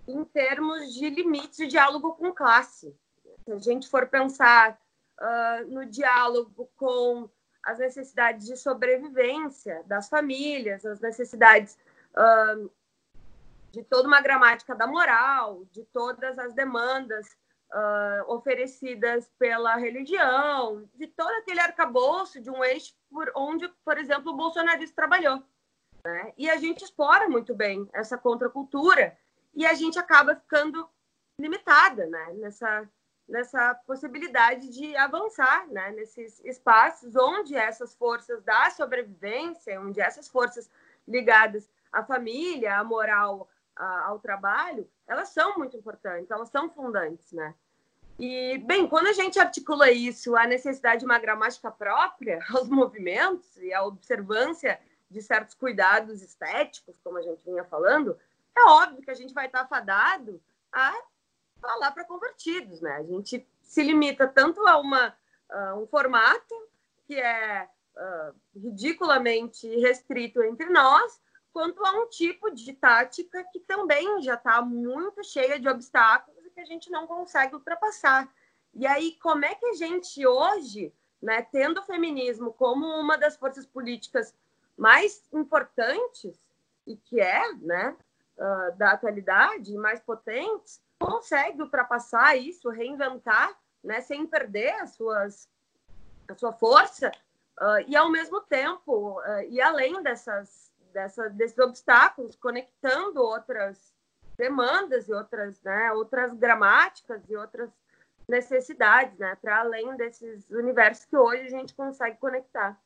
em 0.07 0.23
termos 0.23 0.93
de 0.93 1.09
limites 1.09 1.57
de 1.57 1.67
diálogo 1.67 2.13
com 2.13 2.31
classe. 2.31 2.95
Se 3.43 3.51
a 3.51 3.57
gente 3.57 3.89
for 3.89 4.07
pensar 4.07 4.79
uh, 5.19 5.67
no 5.67 5.85
diálogo 5.85 6.69
com 6.77 7.29
as 7.63 7.79
necessidades 7.79 8.45
de 8.45 8.55
sobrevivência 8.55 9.83
das 9.85 10.07
famílias, 10.07 10.85
as 10.85 11.01
necessidades 11.01 11.77
uh, 12.13 12.71
de 13.75 13.83
toda 13.83 14.07
uma 14.07 14.21
gramática 14.21 14.73
da 14.73 14.87
moral, 14.87 15.65
de 15.69 15.83
todas 15.83 16.39
as 16.39 16.53
demandas 16.53 17.27
uh, 17.73 18.33
oferecidas 18.33 19.29
pela 19.37 19.75
religião, 19.75 20.89
de 20.93 21.07
todo 21.07 21.31
aquele 21.31 21.59
arcabouço 21.59 22.39
de 22.39 22.49
um 22.49 22.63
eixo 22.63 22.93
por 23.11 23.29
onde, 23.35 23.67
por 23.83 23.97
exemplo, 23.97 24.31
o 24.31 24.35
bolsonarismo 24.35 24.95
trabalhou. 24.95 25.43
Né? 26.05 26.33
E 26.37 26.49
a 26.49 26.55
gente 26.55 26.85
explora 26.85 27.27
muito 27.27 27.53
bem 27.53 27.89
essa 27.93 28.17
contracultura 28.17 29.17
e 29.53 29.65
a 29.65 29.73
gente 29.73 29.99
acaba 29.99 30.35
ficando 30.35 30.87
limitada 31.37 32.05
né? 32.05 32.33
nessa, 32.35 32.89
nessa 33.27 33.75
possibilidade 33.85 34.69
de 34.69 34.95
avançar 34.95 35.67
né? 35.67 35.91
nesses 35.91 36.39
espaços 36.45 37.13
onde 37.13 37.57
essas 37.57 37.93
forças 37.93 38.41
da 38.41 38.69
sobrevivência, 38.69 39.81
onde 39.81 39.99
essas 39.99 40.29
forças 40.29 40.71
ligadas 41.05 41.69
à 41.91 42.03
família, 42.03 42.77
à 42.77 42.83
moral, 42.85 43.49
a, 43.75 44.07
ao 44.07 44.19
trabalho, 44.19 44.89
elas 45.07 45.29
são 45.29 45.57
muito 45.57 45.75
importantes, 45.75 46.31
elas 46.31 46.49
são 46.49 46.69
fundantes, 46.69 47.31
né? 47.31 47.53
E, 48.17 48.57
bem, 48.59 48.87
quando 48.87 49.07
a 49.07 49.13
gente 49.13 49.37
articula 49.37 49.91
isso, 49.91 50.37
a 50.37 50.47
necessidade 50.47 50.99
de 50.99 51.05
uma 51.05 51.19
gramática 51.19 51.69
própria 51.69 52.39
aos 52.53 52.69
movimentos 52.69 53.57
e 53.57 53.73
a 53.73 53.83
observância 53.83 54.79
de 55.09 55.21
certos 55.21 55.53
cuidados 55.53 56.21
estéticos, 56.21 56.99
como 57.03 57.17
a 57.17 57.21
gente 57.21 57.43
vinha 57.45 57.63
falando, 57.65 58.17
é 58.55 58.63
óbvio 58.63 59.01
que 59.01 59.11
a 59.11 59.15
gente 59.15 59.33
vai 59.33 59.47
estar 59.47 59.67
fadado 59.67 60.41
a 60.71 60.93
falar 61.59 61.91
para 61.91 62.05
convertidos, 62.05 62.81
né? 62.81 62.95
A 62.95 63.03
gente 63.03 63.45
se 63.61 63.83
limita 63.83 64.27
tanto 64.27 64.65
a 64.65 64.77
uma, 64.77 65.09
uh, 65.51 65.81
um 65.81 65.87
formato 65.87 66.55
que 67.05 67.19
é 67.19 67.67
uh, 67.95 68.35
ridiculamente 68.55 69.67
restrito 69.79 70.41
entre 70.41 70.69
nós, 70.69 71.19
quanto 71.55 71.85
a 71.85 71.91
um 71.93 72.05
tipo 72.09 72.51
de 72.51 72.73
tática 72.73 73.41
que 73.45 73.61
também 73.61 74.21
já 74.21 74.33
está 74.33 74.61
muito 74.61 75.23
cheia 75.23 75.57
de 75.57 75.69
obstáculos 75.69 76.45
e 76.45 76.49
que 76.49 76.59
a 76.59 76.65
gente 76.65 76.91
não 76.91 77.07
consegue 77.07 77.55
ultrapassar. 77.55 78.29
E 78.73 78.85
aí, 78.85 79.13
como 79.23 79.45
é 79.45 79.55
que 79.55 79.65
a 79.67 79.73
gente 79.73 80.27
hoje, 80.27 80.93
né, 81.21 81.43
tendo 81.43 81.79
o 81.79 81.83
feminismo 81.85 82.51
como 82.51 82.85
uma 82.85 83.17
das 83.17 83.37
forças 83.37 83.65
políticas 83.65 84.35
mais 84.77 85.23
importantes 85.31 86.37
e 86.85 86.97
que 86.97 87.21
é, 87.21 87.53
né, 87.53 87.95
uh, 88.37 88.77
da 88.77 88.91
atualidade, 88.91 89.77
mais 89.77 90.01
potentes, 90.01 90.81
consegue 90.99 91.61
ultrapassar 91.61 92.35
isso, 92.35 92.69
reinventar, 92.69 93.57
né, 93.81 94.01
sem 94.01 94.27
perder 94.27 94.73
as 94.81 94.89
suas, 94.89 95.49
a 96.27 96.35
sua 96.35 96.51
força 96.51 97.13
uh, 97.61 97.79
e 97.87 97.95
ao 97.95 98.11
mesmo 98.11 98.41
tempo 98.41 99.21
uh, 99.21 99.41
e 99.47 99.61
além 99.61 100.03
dessas, 100.03 100.74
dessa, 100.95 101.29
desses 101.29 101.59
obstáculos, 101.59 102.35
conectando 102.37 103.21
outras 103.21 103.93
demandas 104.37 105.07
e 105.07 105.13
outras, 105.13 105.61
né, 105.61 105.91
outras 105.91 106.33
gramáticas 106.33 107.21
e 107.29 107.35
outras 107.35 107.69
necessidades, 108.27 109.17
né, 109.19 109.37
para 109.41 109.59
além 109.59 109.95
desses 109.97 110.49
universos 110.49 111.05
que 111.05 111.15
hoje 111.15 111.43
a 111.43 111.49
gente 111.49 111.75
consegue 111.75 112.17
conectar. 112.17 112.79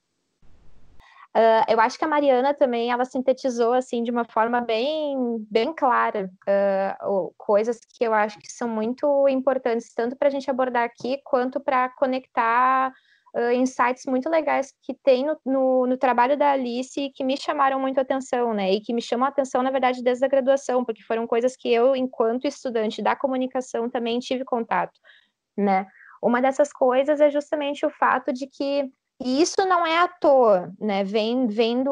Uh, 1.30 1.62
eu 1.70 1.80
acho 1.80 1.98
que 1.98 2.04
a 2.04 2.08
Mariana 2.08 2.56
também 2.56 2.92
ela 2.92 3.06
sintetizou 3.06 3.74
assim 3.74 4.01
de 4.01 4.10
uma 4.10 4.25
forma 4.25 4.60
bem 4.62 5.38
bem 5.48 5.72
clara 5.72 6.28
uh, 7.06 7.32
coisas 7.38 7.80
que 7.82 8.04
eu 8.04 8.16
acho 8.16 8.39
que 8.39 8.51
são 8.51 8.68
muito 8.68 9.28
importantes 9.30 9.94
tanto 9.94 10.16
para 10.16 10.28
a 10.28 10.32
gente 10.32 10.50
abordar 10.50 10.84
aqui 10.84 11.22
quanto 11.24 11.60
para 11.60 11.88
conectar 11.89 12.92
uh, 13.36 13.52
insights 13.52 14.06
muito 14.06 14.30
legais 14.30 14.74
que 14.84 14.94
tem 14.94 15.26
no, 15.26 15.38
no, 15.46 15.88
no, 15.88 15.98
trabalho 15.98 16.38
da 16.38 16.52
Alice 16.52 17.00
e 17.00 17.12
que 17.12 17.24
me 17.24 17.38
chamaram 17.38 17.80
muito 17.80 17.98
a 17.98 18.02
atenção, 18.02 18.54
né? 18.54 18.72
E 18.72 18.82
que 18.82 18.94
me 18.94 19.02
chamam 19.02 19.26
a 19.26 19.30
atenção, 19.30 19.62
na 19.64 19.72
verdade, 19.72 20.04
desde 20.04 20.26
a 20.26 20.28
graduação, 20.28 20.84
porque 20.84 21.04
foram 21.04 21.28
coisas 21.28 21.56
que 21.56 21.72
eu, 21.72 21.96
enquanto 21.96 22.46
estudante 22.46 23.02
da 23.02 23.16
comunicação, 23.16 23.90
também 23.90 24.20
tive 24.20 24.44
contato, 24.44 25.00
né? 25.58 25.86
Uma 26.22 26.42
dessas 26.42 26.72
coisas 26.72 27.22
é 27.22 27.30
justamente 27.30 27.86
o 27.86 27.90
fato 27.90 28.34
de 28.34 28.46
que 28.48 28.92
e 29.22 29.42
isso 29.42 29.66
não 29.66 29.86
é 29.86 29.98
à 29.98 30.08
toa, 30.08 30.72
né? 30.80 31.04
Vem, 31.04 31.46
vendo 31.48 31.92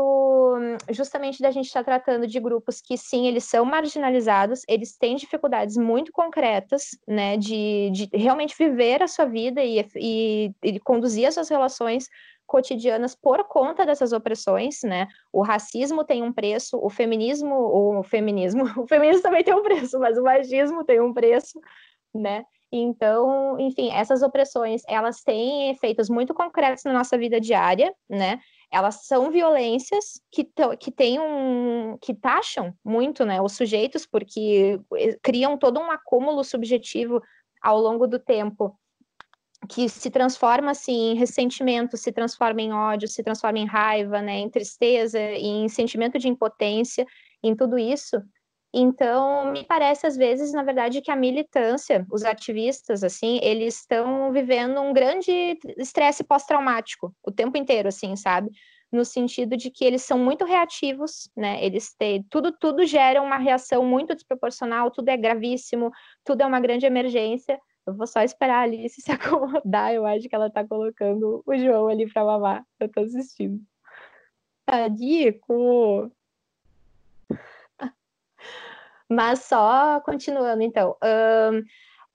justamente 0.91 1.41
da 1.41 1.51
gente 1.51 1.65
estar 1.65 1.83
tá 1.83 1.97
tratando 1.97 2.25
de 2.25 2.39
grupos 2.39 2.79
que 2.79 2.97
sim, 2.97 3.27
eles 3.27 3.43
são 3.43 3.65
marginalizados, 3.65 4.61
eles 4.67 4.97
têm 4.97 5.15
dificuldades 5.17 5.75
muito 5.75 6.11
concretas, 6.11 6.91
né? 7.05 7.35
De, 7.35 7.91
de 7.91 8.09
realmente 8.13 8.55
viver 8.57 9.03
a 9.03 9.07
sua 9.07 9.25
vida 9.25 9.61
e, 9.61 9.85
e, 9.95 10.51
e 10.63 10.79
conduzir 10.79 11.27
as 11.27 11.33
suas 11.33 11.49
relações 11.49 12.07
cotidianas 12.45 13.13
por 13.13 13.43
conta 13.43 13.85
dessas 13.85 14.13
opressões, 14.13 14.81
né? 14.83 15.07
O 15.31 15.43
racismo 15.43 16.05
tem 16.05 16.23
um 16.23 16.31
preço, 16.31 16.79
o 16.81 16.89
feminismo, 16.89 17.53
o 17.99 18.03
feminismo, 18.03 18.63
o 18.81 18.87
feminismo 18.87 19.21
também 19.21 19.43
tem 19.43 19.53
um 19.53 19.63
preço, 19.63 19.99
mas 19.99 20.17
o 20.17 20.23
machismo 20.23 20.85
tem 20.85 21.01
um 21.01 21.13
preço, 21.13 21.59
né? 22.15 22.45
Então, 22.71 23.57
enfim, 23.59 23.91
essas 23.91 24.21
opressões, 24.21 24.81
elas 24.87 25.23
têm 25.23 25.69
efeitos 25.69 26.09
muito 26.09 26.33
concretos 26.33 26.83
na 26.83 26.93
nossa 26.93 27.17
vida 27.17 27.39
diária, 27.39 27.93
né? 28.09 28.39
Elas 28.69 29.05
são 29.05 29.31
violências 29.31 30.21
que, 30.29 30.49
que 30.79 30.91
têm 30.91 31.19
um, 31.19 31.97
que 32.01 32.13
taxam 32.13 32.73
muito, 32.83 33.23
né, 33.23 33.41
os 33.41 33.53
sujeitos, 33.53 34.05
porque 34.05 34.77
eh, 34.95 35.17
criam 35.23 35.57
todo 35.57 35.79
um 35.79 35.89
acúmulo 35.89 36.43
subjetivo 36.43 37.21
ao 37.61 37.79
longo 37.79 38.05
do 38.05 38.19
tempo 38.19 38.77
que 39.69 39.87
se 39.87 40.09
transforma 40.09 40.71
assim 40.71 41.11
em 41.11 41.15
ressentimento, 41.15 41.97
se 41.97 42.11
transforma 42.11 42.61
em 42.61 42.73
ódio, 42.73 43.07
se 43.07 43.23
transforma 43.23 43.59
em 43.59 43.65
raiva, 43.65 44.21
né, 44.21 44.39
em 44.39 44.49
tristeza, 44.49 45.19
em 45.19 45.67
sentimento 45.69 46.19
de 46.19 46.27
impotência, 46.27 47.05
em 47.41 47.55
tudo 47.55 47.77
isso, 47.77 48.21
então, 48.79 49.51
me 49.51 49.63
parece 49.63 50.05
às 50.05 50.15
vezes, 50.15 50.53
na 50.53 50.61
verdade, 50.61 51.01
que 51.01 51.09
a 51.09 51.15
militância, 51.15 52.05
os 52.11 52.23
ativistas, 52.23 53.03
assim, 53.03 53.39
eles 53.41 53.79
estão 53.79 54.31
vivendo 54.31 54.79
um 54.79 54.93
grande 54.93 55.57
estresse 55.77 56.23
pós-traumático 56.23 57.11
o 57.25 57.31
tempo 57.31 57.57
inteiro, 57.57 57.87
assim, 57.87 58.15
sabe? 58.15 58.51
No 58.91 59.03
sentido 59.03 59.57
de 59.57 59.71
que 59.71 59.83
eles 59.83 60.03
são 60.03 60.19
muito 60.19 60.45
reativos, 60.45 61.27
né? 61.35 61.63
Eles 61.65 61.95
têm 61.97 62.21
tudo, 62.29 62.51
tudo 62.51 62.85
gera 62.85 63.19
uma 63.19 63.37
reação 63.37 63.83
muito 63.83 64.13
desproporcional, 64.13 64.91
tudo 64.91 65.09
é 65.09 65.17
gravíssimo, 65.17 65.89
tudo 66.23 66.41
é 66.41 66.45
uma 66.45 66.59
grande 66.59 66.85
emergência. 66.85 67.59
Eu 67.87 67.95
vou 67.95 68.05
só 68.05 68.21
esperar 68.21 68.59
a 68.59 68.61
Alice 68.61 69.01
se 69.01 69.11
acomodar, 69.11 69.91
eu 69.91 70.05
acho 70.05 70.29
que 70.29 70.35
ela 70.35 70.51
tá 70.51 70.63
colocando 70.67 71.41
o 71.47 71.57
João 71.57 71.87
ali 71.87 72.07
para 72.13 72.23
mamar. 72.23 72.63
Eu 72.79 72.91
tô 72.91 72.99
assistindo. 72.99 73.59
Tadico! 74.67 76.11
Mas 79.09 79.39
só 79.39 79.99
continuando, 80.01 80.61
então. 80.63 80.95
Um, 81.03 81.63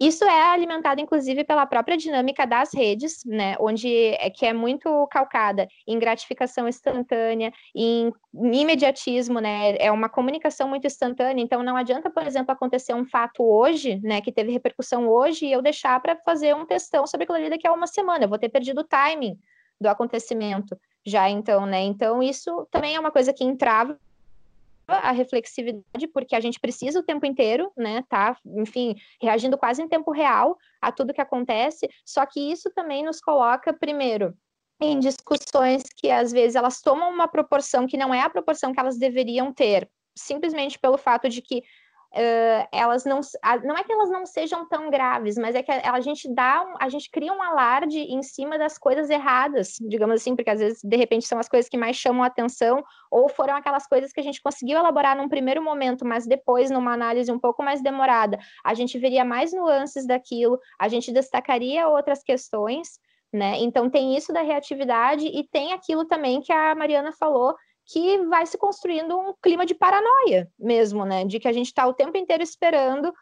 isso 0.00 0.24
é 0.24 0.42
alimentado, 0.52 1.00
inclusive, 1.00 1.44
pela 1.44 1.64
própria 1.64 1.96
dinâmica 1.96 2.44
das 2.44 2.74
redes, 2.74 3.24
né, 3.24 3.54
onde 3.60 3.88
é 4.14 4.28
que 4.30 4.44
é 4.44 4.52
muito 4.52 5.06
calcada 5.06 5.68
em 5.86 5.96
gratificação 5.96 6.66
instantânea, 6.66 7.52
em, 7.72 8.12
imediatismo, 8.34 9.38
né, 9.38 9.76
é 9.78 9.92
uma 9.92 10.08
comunicação 10.08 10.68
muito 10.68 10.88
instantânea. 10.88 11.40
Então, 11.40 11.62
não 11.62 11.76
adianta, 11.76 12.10
por 12.10 12.26
exemplo, 12.26 12.50
acontecer 12.50 12.92
um 12.94 13.04
fato 13.04 13.44
hoje, 13.44 14.00
né, 14.02 14.20
que 14.20 14.32
teve 14.32 14.50
repercussão 14.50 15.08
hoje, 15.08 15.46
e 15.46 15.52
eu 15.52 15.62
deixar 15.62 16.00
para 16.00 16.16
fazer 16.24 16.52
um 16.52 16.66
testão 16.66 17.06
sobre 17.06 17.22
aquilo 17.22 17.38
ali 17.38 17.50
daqui 17.50 17.68
a 17.68 17.72
uma 17.72 17.86
semana. 17.86 18.24
Eu 18.24 18.28
vou 18.28 18.38
ter 18.38 18.48
perdido 18.48 18.80
o 18.80 18.84
timing 18.84 19.38
do 19.80 19.86
acontecimento 19.86 20.76
já, 21.06 21.30
então, 21.30 21.64
né. 21.64 21.80
Então, 21.80 22.20
isso 22.20 22.66
também 22.72 22.96
é 22.96 22.98
uma 22.98 23.12
coisa 23.12 23.32
que 23.32 23.44
entrava 23.44 23.96
a 24.96 25.10
reflexividade, 25.12 26.08
porque 26.12 26.34
a 26.34 26.40
gente 26.40 26.60
precisa 26.60 27.00
o 27.00 27.02
tempo 27.02 27.26
inteiro, 27.26 27.70
né, 27.76 28.02
tá, 28.08 28.36
enfim, 28.56 28.94
reagindo 29.20 29.58
quase 29.58 29.82
em 29.82 29.88
tempo 29.88 30.10
real 30.10 30.56
a 30.80 30.90
tudo 30.92 31.14
que 31.14 31.20
acontece, 31.20 31.88
só 32.04 32.24
que 32.26 32.52
isso 32.52 32.70
também 32.74 33.04
nos 33.04 33.20
coloca, 33.20 33.72
primeiro, 33.72 34.34
em 34.80 34.98
discussões 34.98 35.82
que 35.96 36.10
às 36.10 36.32
vezes 36.32 36.56
elas 36.56 36.80
tomam 36.80 37.10
uma 37.10 37.28
proporção 37.28 37.86
que 37.86 37.96
não 37.96 38.12
é 38.12 38.20
a 38.20 38.30
proporção 38.30 38.72
que 38.72 38.80
elas 38.80 38.98
deveriam 38.98 39.52
ter, 39.52 39.88
simplesmente 40.16 40.78
pelo 40.78 40.98
fato 40.98 41.28
de 41.28 41.40
que 41.40 41.62
uh, 42.12 42.68
elas 42.70 43.04
não, 43.04 43.20
não 43.64 43.76
é 43.76 43.82
que 43.82 43.92
elas 43.92 44.10
não 44.10 44.26
sejam 44.26 44.68
tão 44.68 44.90
graves, 44.90 45.36
mas 45.36 45.54
é 45.54 45.62
que 45.62 45.70
a, 45.70 45.92
a 45.92 46.00
gente 46.00 46.32
dá, 46.32 46.62
um, 46.62 46.74
a 46.78 46.88
gente 46.88 47.10
cria 47.10 47.32
um 47.32 47.42
alarde 47.42 47.98
em 47.98 48.22
cima 48.22 48.58
das 48.58 48.78
coisas 48.78 49.08
erradas, 49.10 49.76
digamos 49.80 50.16
assim, 50.16 50.36
porque 50.36 50.50
às 50.50 50.60
vezes 50.60 50.80
de 50.82 50.96
repente 50.96 51.26
são 51.26 51.38
as 51.38 51.48
coisas 51.48 51.68
que 51.68 51.76
mais 51.76 51.96
chamam 51.96 52.22
a 52.22 52.26
atenção 52.26 52.84
ou 53.10 53.28
foram 53.28 53.56
aquelas 53.56 53.86
coisas 53.86 54.12
que 54.12 54.20
a 54.20 54.22
gente 54.22 54.42
conseguiu 54.42 54.78
elaborar 54.78 55.16
num 55.16 55.28
primeiro 55.28 55.62
momento, 55.62 56.04
mas 56.04 56.26
depois 56.26 56.70
numa 56.70 56.92
análise 56.92 57.32
um 57.32 57.38
pouco 57.38 57.62
mais 57.62 57.82
demorada, 57.82 58.38
a 58.64 58.74
gente 58.74 58.98
veria 58.98 59.24
mais 59.24 59.52
nuances 59.52 60.06
daquilo, 60.06 60.58
a 60.78 60.88
gente 60.88 61.12
destacaria 61.12 61.88
outras 61.88 62.22
questões, 62.22 63.00
né? 63.32 63.56
Então 63.60 63.88
tem 63.88 64.14
isso 64.16 64.32
da 64.32 64.42
reatividade 64.42 65.26
e 65.26 65.48
tem 65.48 65.72
aquilo 65.72 66.04
também 66.04 66.40
que 66.42 66.52
a 66.52 66.74
Mariana 66.74 67.12
falou 67.12 67.54
que 67.86 68.18
vai 68.26 68.46
se 68.46 68.56
construindo 68.56 69.18
um 69.18 69.34
clima 69.42 69.66
de 69.66 69.74
paranoia 69.74 70.50
mesmo, 70.58 71.04
né? 71.04 71.24
De 71.24 71.38
que 71.38 71.48
a 71.48 71.52
gente 71.52 71.66
está 71.66 71.86
o 71.86 71.94
tempo 71.94 72.16
inteiro 72.16 72.42
esperando 72.42 73.12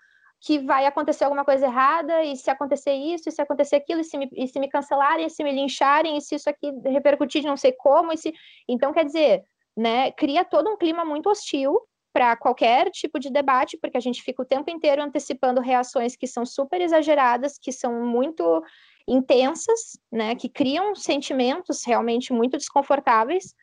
que 0.40 0.58
vai 0.58 0.86
acontecer 0.86 1.24
alguma 1.24 1.44
coisa 1.44 1.66
errada, 1.66 2.24
e 2.24 2.34
se 2.34 2.50
acontecer 2.50 2.94
isso, 2.94 3.28
e 3.28 3.32
se 3.32 3.42
acontecer 3.42 3.76
aquilo, 3.76 4.00
e 4.00 4.04
se 4.04 4.16
me, 4.16 4.28
e 4.32 4.48
se 4.48 4.58
me 4.58 4.68
cancelarem, 4.70 5.26
e 5.26 5.30
se 5.30 5.44
me 5.44 5.52
lincharem, 5.52 6.16
e 6.16 6.20
se 6.22 6.34
isso 6.34 6.48
aqui 6.48 6.72
repercutir 6.86 7.42
de 7.42 7.46
não 7.46 7.58
sei 7.58 7.72
como, 7.72 8.10
e 8.10 8.16
se... 8.16 8.32
Então, 8.66 8.92
quer 8.92 9.04
dizer, 9.04 9.44
né, 9.76 10.10
cria 10.12 10.42
todo 10.42 10.70
um 10.70 10.78
clima 10.78 11.04
muito 11.04 11.28
hostil 11.28 11.78
para 12.12 12.34
qualquer 12.36 12.90
tipo 12.90 13.20
de 13.20 13.30
debate, 13.30 13.76
porque 13.76 13.98
a 13.98 14.00
gente 14.00 14.22
fica 14.22 14.42
o 14.42 14.46
tempo 14.46 14.70
inteiro 14.70 15.02
antecipando 15.02 15.60
reações 15.60 16.16
que 16.16 16.26
são 16.26 16.46
super 16.46 16.80
exageradas, 16.80 17.58
que 17.58 17.70
são 17.70 18.02
muito 18.02 18.64
intensas, 19.06 19.98
né, 20.10 20.34
que 20.34 20.48
criam 20.48 20.94
sentimentos 20.94 21.84
realmente 21.84 22.32
muito 22.32 22.56
desconfortáveis, 22.56 23.54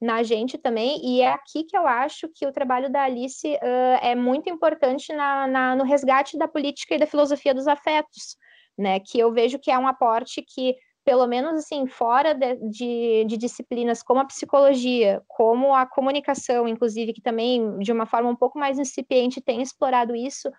na 0.00 0.22
gente 0.22 0.58
também, 0.58 1.00
e 1.02 1.22
é 1.22 1.32
aqui 1.32 1.64
que 1.64 1.76
eu 1.76 1.86
acho 1.86 2.28
que 2.34 2.46
o 2.46 2.52
trabalho 2.52 2.90
da 2.90 3.04
Alice 3.04 3.46
uh, 3.46 3.98
é 4.02 4.14
muito 4.14 4.50
importante 4.50 5.12
na, 5.12 5.46
na, 5.46 5.74
no 5.74 5.84
resgate 5.84 6.36
da 6.36 6.46
política 6.46 6.94
e 6.94 6.98
da 6.98 7.06
filosofia 7.06 7.54
dos 7.54 7.66
afetos, 7.66 8.36
né? 8.78 9.00
Que 9.00 9.18
eu 9.18 9.32
vejo 9.32 9.58
que 9.58 9.70
é 9.70 9.78
um 9.78 9.88
aporte 9.88 10.42
que, 10.42 10.74
pelo 11.02 11.26
menos 11.26 11.54
assim, 11.54 11.86
fora 11.86 12.34
de, 12.34 12.56
de, 12.68 13.24
de 13.26 13.36
disciplinas 13.38 14.02
como 14.02 14.20
a 14.20 14.26
psicologia, 14.26 15.22
como 15.26 15.74
a 15.74 15.86
comunicação, 15.86 16.68
inclusive, 16.68 17.14
que 17.14 17.22
também, 17.22 17.78
de 17.78 17.90
uma 17.90 18.04
forma 18.04 18.28
um 18.28 18.36
pouco 18.36 18.58
mais 18.58 18.78
incipiente, 18.78 19.40
tem 19.40 19.62
explorado 19.62 20.14
isso, 20.14 20.50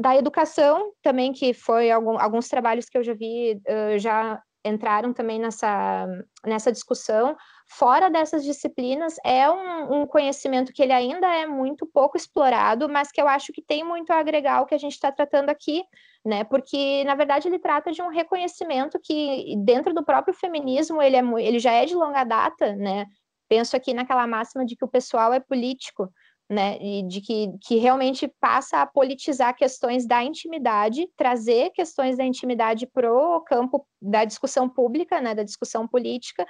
da 0.00 0.16
educação 0.16 0.92
também, 1.00 1.32
que 1.32 1.52
foi 1.54 1.90
algum, 1.92 2.18
alguns 2.18 2.48
trabalhos 2.48 2.88
que 2.88 2.98
eu 2.98 3.04
já 3.04 3.14
vi, 3.14 3.54
uh, 3.54 3.98
já 3.98 4.42
entraram 4.64 5.12
também 5.12 5.38
nessa, 5.38 6.06
nessa 6.44 6.72
discussão, 6.72 7.36
fora 7.68 8.10
dessas 8.10 8.42
disciplinas, 8.42 9.16
é 9.24 9.50
um, 9.50 10.00
um, 10.00 10.06
conhecimento 10.06 10.72
que 10.72 10.82
ele 10.82 10.92
ainda 10.92 11.26
é 11.26 11.46
muito 11.46 11.86
pouco 11.86 12.16
explorado, 12.16 12.88
mas 12.88 13.12
que 13.12 13.20
eu 13.20 13.28
acho 13.28 13.52
que 13.52 13.62
tem 13.62 13.84
muito 13.84 14.10
a 14.10 14.18
agregar 14.18 14.56
ao 14.56 14.66
que 14.66 14.74
a 14.74 14.78
gente 14.78 14.94
está 14.94 15.12
tratando 15.12 15.50
aqui, 15.50 15.84
né? 16.24 16.44
Porque, 16.44 17.04
na 17.04 17.14
verdade, 17.14 17.46
ele 17.46 17.58
trata 17.58 17.92
de 17.92 18.00
um 18.00 18.08
reconhecimento 18.08 18.98
que, 18.98 19.54
dentro 19.58 19.92
do 19.92 20.04
próprio 20.04 20.34
feminismo, 20.34 21.02
ele, 21.02 21.16
é, 21.16 21.22
ele 21.46 21.58
já 21.58 21.72
é 21.72 21.84
de 21.84 21.94
longa 21.94 22.24
data, 22.24 22.74
né? 22.74 23.06
Penso 23.48 23.76
aqui 23.76 23.92
naquela 23.92 24.26
máxima 24.26 24.64
de 24.64 24.74
que 24.74 24.84
o 24.84 24.88
pessoal 24.88 25.32
é 25.32 25.40
político, 25.40 26.10
né, 26.50 26.78
e 26.80 27.02
de 27.02 27.20
que, 27.20 27.48
que 27.60 27.76
realmente 27.76 28.26
passa 28.40 28.80
a 28.80 28.86
politizar 28.86 29.54
questões 29.54 30.06
da 30.06 30.24
intimidade, 30.24 31.06
trazer 31.14 31.70
questões 31.70 32.16
da 32.16 32.24
intimidade 32.24 32.86
para 32.86 33.12
o 33.12 33.42
campo 33.42 33.86
da 34.00 34.24
discussão 34.24 34.66
pública, 34.66 35.20
né, 35.20 35.34
da 35.34 35.42
discussão 35.42 35.86
política. 35.86 36.46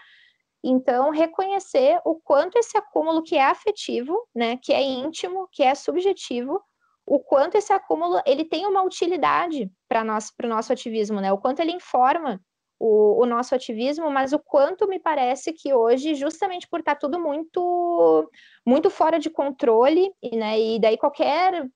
Então, 0.64 1.10
reconhecer 1.10 2.00
o 2.04 2.16
quanto 2.16 2.58
esse 2.58 2.76
acúmulo 2.76 3.22
que 3.22 3.36
é 3.36 3.44
afetivo, 3.44 4.26
né, 4.34 4.56
que 4.56 4.72
é 4.72 4.82
íntimo, 4.82 5.48
que 5.52 5.62
é 5.62 5.74
subjetivo, 5.74 6.60
o 7.06 7.20
quanto 7.20 7.56
esse 7.56 7.72
acúmulo 7.72 8.20
ele 8.26 8.44
tem 8.44 8.66
uma 8.66 8.82
utilidade 8.82 9.70
para 9.88 10.04
para 10.36 10.46
o 10.46 10.50
nosso 10.50 10.72
ativismo, 10.72 11.20
né? 11.20 11.32
O 11.32 11.38
quanto 11.38 11.60
ele 11.60 11.72
informa 11.72 12.40
o, 12.78 13.22
o, 13.22 13.26
nosso 13.26 13.54
ativismo, 13.54 14.10
mas 14.10 14.32
o 14.32 14.38
quanto 14.38 14.86
me 14.86 15.00
parece 15.00 15.52
que 15.52 15.74
hoje, 15.74 16.14
justamente 16.14 16.68
por 16.68 16.80
estar 16.80 16.94
tá 16.94 17.00
tudo 17.00 17.18
muito 17.18 18.30
muito 18.64 18.90
fora 18.90 19.18
de 19.18 19.30
controle, 19.30 20.12
e, 20.22 20.36
né, 20.36 20.60
e 20.60 20.78
daí 20.78 20.98
qualquer 20.98 21.66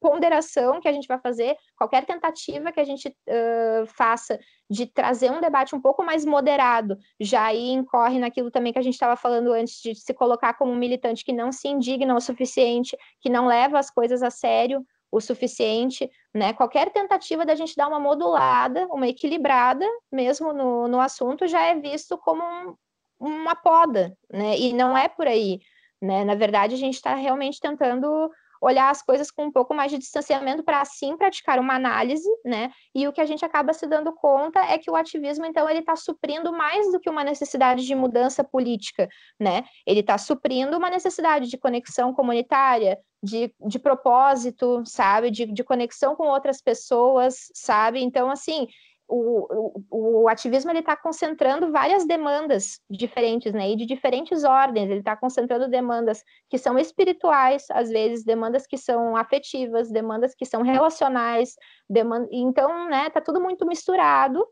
ponderação 0.00 0.80
que 0.80 0.86
a 0.86 0.92
gente 0.92 1.08
vai 1.08 1.18
fazer, 1.18 1.56
qualquer 1.76 2.06
tentativa 2.06 2.70
que 2.70 2.78
a 2.78 2.84
gente 2.84 3.08
uh, 3.08 3.86
faça 3.86 4.38
de 4.70 4.86
trazer 4.86 5.30
um 5.32 5.40
debate 5.40 5.74
um 5.74 5.80
pouco 5.80 6.04
mais 6.04 6.24
moderado, 6.24 6.96
já 7.18 7.46
aí 7.46 7.70
incorre 7.70 8.20
naquilo 8.20 8.50
também 8.50 8.72
que 8.72 8.78
a 8.78 8.82
gente 8.82 8.94
estava 8.94 9.16
falando 9.16 9.52
antes, 9.52 9.80
de 9.82 9.94
se 9.96 10.14
colocar 10.14 10.54
como 10.54 10.70
um 10.70 10.76
militante 10.76 11.24
que 11.24 11.32
não 11.32 11.50
se 11.50 11.66
indigna 11.66 12.14
o 12.14 12.20
suficiente, 12.20 12.96
que 13.20 13.28
não 13.28 13.46
leva 13.46 13.78
as 13.78 13.90
coisas 13.90 14.22
a 14.22 14.30
sério, 14.30 14.86
o 15.10 15.20
suficiente, 15.20 16.10
né? 16.34 16.52
Qualquer 16.52 16.90
tentativa 16.90 17.44
da 17.44 17.54
gente 17.54 17.74
dar 17.76 17.88
uma 17.88 18.00
modulada, 18.00 18.86
uma 18.90 19.08
equilibrada, 19.08 19.86
mesmo 20.12 20.52
no, 20.52 20.88
no 20.88 21.00
assunto, 21.00 21.46
já 21.46 21.62
é 21.62 21.74
visto 21.74 22.18
como 22.18 22.42
um, 22.42 22.74
uma 23.18 23.54
poda, 23.54 24.16
né? 24.30 24.58
E 24.58 24.72
não 24.72 24.96
é 24.96 25.08
por 25.08 25.26
aí, 25.26 25.60
né? 26.00 26.24
Na 26.24 26.34
verdade, 26.34 26.74
a 26.74 26.78
gente 26.78 26.94
está 26.94 27.14
realmente 27.14 27.60
tentando 27.60 28.30
olhar 28.60 28.90
as 28.90 29.02
coisas 29.02 29.30
com 29.30 29.46
um 29.46 29.52
pouco 29.52 29.74
mais 29.74 29.90
de 29.90 29.98
distanciamento 29.98 30.62
para 30.62 30.80
assim 30.80 31.16
praticar 31.16 31.58
uma 31.58 31.74
análise, 31.74 32.28
né? 32.44 32.70
E 32.94 33.06
o 33.06 33.12
que 33.12 33.20
a 33.20 33.26
gente 33.26 33.44
acaba 33.44 33.72
se 33.72 33.86
dando 33.86 34.12
conta 34.12 34.60
é 34.60 34.78
que 34.78 34.90
o 34.90 34.96
ativismo, 34.96 35.44
então, 35.46 35.68
ele 35.68 35.80
está 35.80 35.96
suprindo 35.96 36.52
mais 36.52 36.90
do 36.92 37.00
que 37.00 37.10
uma 37.10 37.24
necessidade 37.24 37.86
de 37.86 37.94
mudança 37.94 38.42
política, 38.42 39.08
né? 39.38 39.64
Ele 39.86 40.00
está 40.00 40.18
suprindo 40.18 40.76
uma 40.76 40.90
necessidade 40.90 41.48
de 41.48 41.58
conexão 41.58 42.12
comunitária, 42.12 42.98
de, 43.22 43.52
de 43.66 43.78
propósito, 43.78 44.82
sabe? 44.86 45.30
De, 45.30 45.46
de 45.46 45.64
conexão 45.64 46.14
com 46.14 46.28
outras 46.28 46.60
pessoas, 46.60 47.50
sabe? 47.54 48.00
Então, 48.00 48.30
assim, 48.30 48.66
o, 49.08 49.82
o, 49.90 50.22
o, 50.22 50.28
ativismo 50.28 50.70
ele 50.70 50.80
está 50.80 50.94
concentrando 50.94 51.72
várias 51.72 52.06
demandas 52.06 52.78
diferentes, 52.90 53.52
né, 53.54 53.70
e 53.70 53.76
de 53.76 53.86
diferentes 53.86 54.44
ordens. 54.44 54.90
Ele 54.90 54.98
está 55.00 55.16
concentrando 55.16 55.68
demandas 55.68 56.22
que 56.50 56.58
são 56.58 56.78
espirituais, 56.78 57.64
às 57.70 57.88
vezes 57.88 58.24
demandas 58.24 58.66
que 58.66 58.76
são 58.76 59.16
afetivas, 59.16 59.90
demandas 59.90 60.34
que 60.34 60.44
são 60.44 60.60
relacionais, 60.62 61.54
demanda... 61.88 62.28
então, 62.30 62.88
né, 62.88 63.08
tá 63.08 63.20
tudo 63.20 63.40
muito 63.40 63.66
misturado. 63.66 64.46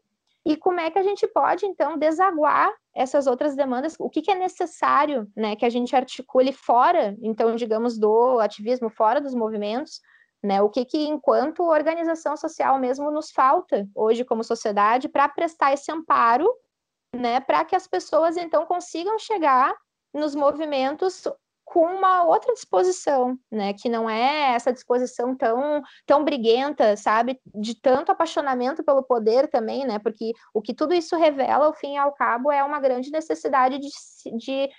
E 0.44 0.56
como 0.56 0.80
é 0.80 0.90
que 0.90 0.98
a 0.98 1.02
gente 1.02 1.26
pode 1.26 1.66
então 1.66 1.98
desaguar 1.98 2.72
essas 2.94 3.26
outras 3.26 3.54
demandas? 3.56 3.96
O 3.98 4.08
que, 4.08 4.22
que 4.22 4.30
é 4.30 4.34
necessário, 4.36 5.30
né, 5.36 5.54
que 5.54 5.66
a 5.66 5.70
gente 5.70 5.94
articule 5.94 6.52
fora, 6.52 7.16
então, 7.20 7.54
digamos, 7.56 7.98
do 7.98 8.38
ativismo, 8.38 8.88
fora 8.88 9.20
dos 9.20 9.34
movimentos? 9.34 10.00
Né? 10.46 10.62
O 10.62 10.70
que, 10.70 10.84
que, 10.84 11.08
enquanto 11.08 11.64
organização 11.64 12.36
social 12.36 12.78
mesmo, 12.78 13.10
nos 13.10 13.32
falta 13.32 13.88
hoje 13.92 14.24
como 14.24 14.44
sociedade 14.44 15.08
para 15.08 15.28
prestar 15.28 15.72
esse 15.72 15.90
amparo, 15.90 16.48
né? 17.12 17.40
para 17.40 17.64
que 17.64 17.74
as 17.74 17.88
pessoas 17.88 18.36
então 18.36 18.64
consigam 18.64 19.18
chegar 19.18 19.74
nos 20.14 20.36
movimentos 20.36 21.24
com 21.64 21.84
uma 21.84 22.22
outra 22.22 22.54
disposição, 22.54 23.36
né, 23.50 23.72
que 23.72 23.88
não 23.88 24.08
é 24.08 24.54
essa 24.54 24.72
disposição 24.72 25.36
tão 25.36 25.82
tão 26.06 26.24
briguenta, 26.24 26.96
sabe, 26.96 27.40
de 27.44 27.74
tanto 27.74 28.12
apaixonamento 28.12 28.84
pelo 28.84 29.02
poder 29.02 29.48
também, 29.48 29.84
né, 29.84 29.98
porque 29.98 30.32
o 30.54 30.62
que 30.62 30.72
tudo 30.72 30.94
isso 30.94 31.16
revela, 31.16 31.66
ao 31.66 31.74
fim 31.74 31.94
e 31.94 31.98
ao 31.98 32.12
cabo, 32.12 32.52
é 32.52 32.62
uma 32.62 32.78
grande 32.78 33.10
necessidade 33.10 33.80
de, 33.80 33.88
de 34.38 34.70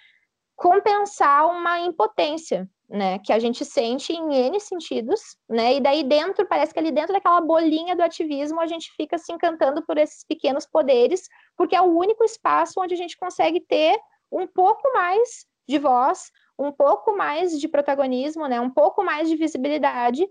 compensar 0.56 1.46
uma 1.50 1.78
impotência, 1.82 2.68
né, 2.90 3.20
que 3.20 3.34
a 3.34 3.40
gente 3.40 3.66
sente 3.66 4.14
em 4.14 4.34
N 4.34 4.60
sentidos, 4.60 5.38
né, 5.50 5.76
e 5.76 5.80
daí 5.82 6.04
dentro, 6.04 6.48
parece 6.48 6.74
que 6.74 6.80
ali 6.80 6.92
dentro 6.92 7.14
daquela 7.14 7.42
bolinha 7.42 7.96
do 7.96 8.02
ativismo, 8.02 8.62
a 8.62 8.68
gente 8.68 8.92
fica 8.96 9.18
se 9.18 9.32
encantando 9.32 9.86
por 9.86 9.98
esses 9.98 10.24
pequenos 10.24 10.66
poderes, 10.66 11.28
porque 11.58 11.76
é 11.76 11.82
o 11.82 11.98
único 11.98 12.24
espaço 12.24 12.80
onde 12.80 12.94
a 12.94 12.98
gente 12.98 13.18
consegue 13.18 13.60
ter 13.60 13.98
um 14.32 14.48
pouco 14.48 14.92
mais 14.94 15.46
de 15.68 15.78
voz, 15.78 16.32
um 16.58 16.72
pouco 16.72 17.16
mais 17.16 17.60
de 17.60 17.68
protagonismo, 17.68 18.48
né, 18.48 18.60
um 18.60 18.70
pouco 18.70 19.04
mais 19.04 19.28
de 19.28 19.36
visibilidade. 19.36 20.26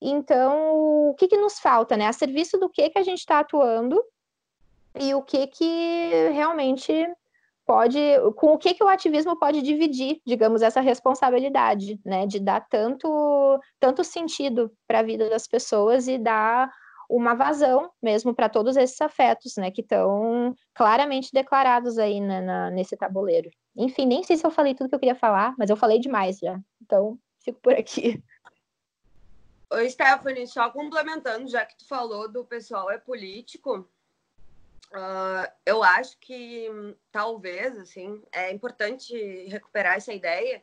Então, 0.00 1.10
o 1.10 1.14
que, 1.18 1.28
que 1.28 1.36
nos 1.36 1.60
falta, 1.60 1.96
né, 1.96 2.06
a 2.06 2.12
serviço 2.12 2.58
do 2.58 2.70
que 2.70 2.88
que 2.88 2.98
a 2.98 3.02
gente 3.02 3.18
está 3.18 3.40
atuando 3.40 4.02
e 4.98 5.14
o 5.14 5.22
que 5.22 5.46
que 5.46 6.30
realmente 6.32 7.06
pode, 7.70 8.00
com 8.34 8.48
o 8.52 8.58
que, 8.58 8.74
que 8.74 8.82
o 8.82 8.88
ativismo 8.88 9.38
pode 9.38 9.62
dividir, 9.62 10.20
digamos, 10.26 10.60
essa 10.60 10.80
responsabilidade, 10.80 12.00
né, 12.04 12.26
de 12.26 12.40
dar 12.40 12.66
tanto, 12.68 13.60
tanto 13.78 14.02
sentido 14.02 14.72
para 14.88 14.98
a 14.98 15.02
vida 15.04 15.30
das 15.30 15.46
pessoas 15.46 16.08
e 16.08 16.18
dar 16.18 16.68
uma 17.08 17.32
vazão 17.32 17.88
mesmo 18.02 18.34
para 18.34 18.48
todos 18.48 18.76
esses 18.76 19.00
afetos, 19.00 19.54
né, 19.56 19.70
que 19.70 19.82
estão 19.82 20.52
claramente 20.74 21.30
declarados 21.32 21.96
aí 21.96 22.20
né, 22.20 22.40
na, 22.40 22.72
nesse 22.72 22.96
tabuleiro. 22.96 23.48
Enfim, 23.76 24.04
nem 24.04 24.24
sei 24.24 24.36
se 24.36 24.44
eu 24.44 24.50
falei 24.50 24.74
tudo 24.74 24.88
que 24.88 24.96
eu 24.96 25.00
queria 25.00 25.14
falar, 25.14 25.54
mas 25.56 25.70
eu 25.70 25.76
falei 25.76 26.00
demais 26.00 26.40
já, 26.40 26.58
então 26.82 27.16
fico 27.44 27.60
por 27.60 27.74
aqui. 27.74 28.20
Oi, 29.72 29.88
Stephanie, 29.88 30.48
só 30.48 30.70
complementando, 30.70 31.46
já 31.46 31.64
que 31.64 31.78
tu 31.78 31.86
falou 31.86 32.28
do 32.28 32.44
pessoal 32.44 32.90
é 32.90 32.98
político, 32.98 33.88
Uh, 34.92 35.46
eu 35.64 35.84
acho 35.84 36.18
que 36.18 36.68
talvez 37.12 37.78
assim 37.78 38.20
é 38.32 38.50
importante 38.50 39.14
recuperar 39.46 39.96
essa 39.96 40.12
ideia, 40.12 40.62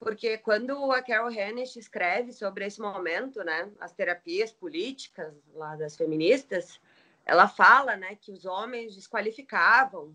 porque 0.00 0.36
quando 0.38 0.90
a 0.90 1.00
Carol 1.00 1.30
Hennett 1.30 1.78
escreve 1.78 2.32
sobre 2.32 2.66
esse 2.66 2.80
momento, 2.80 3.44
né, 3.44 3.70
as 3.78 3.92
terapias 3.92 4.50
políticas 4.50 5.32
lá 5.54 5.76
das 5.76 5.96
feministas, 5.96 6.80
ela 7.24 7.46
fala, 7.46 7.96
né, 7.96 8.16
que 8.16 8.32
os 8.32 8.44
homens 8.44 8.94
desqualificavam, 8.94 10.14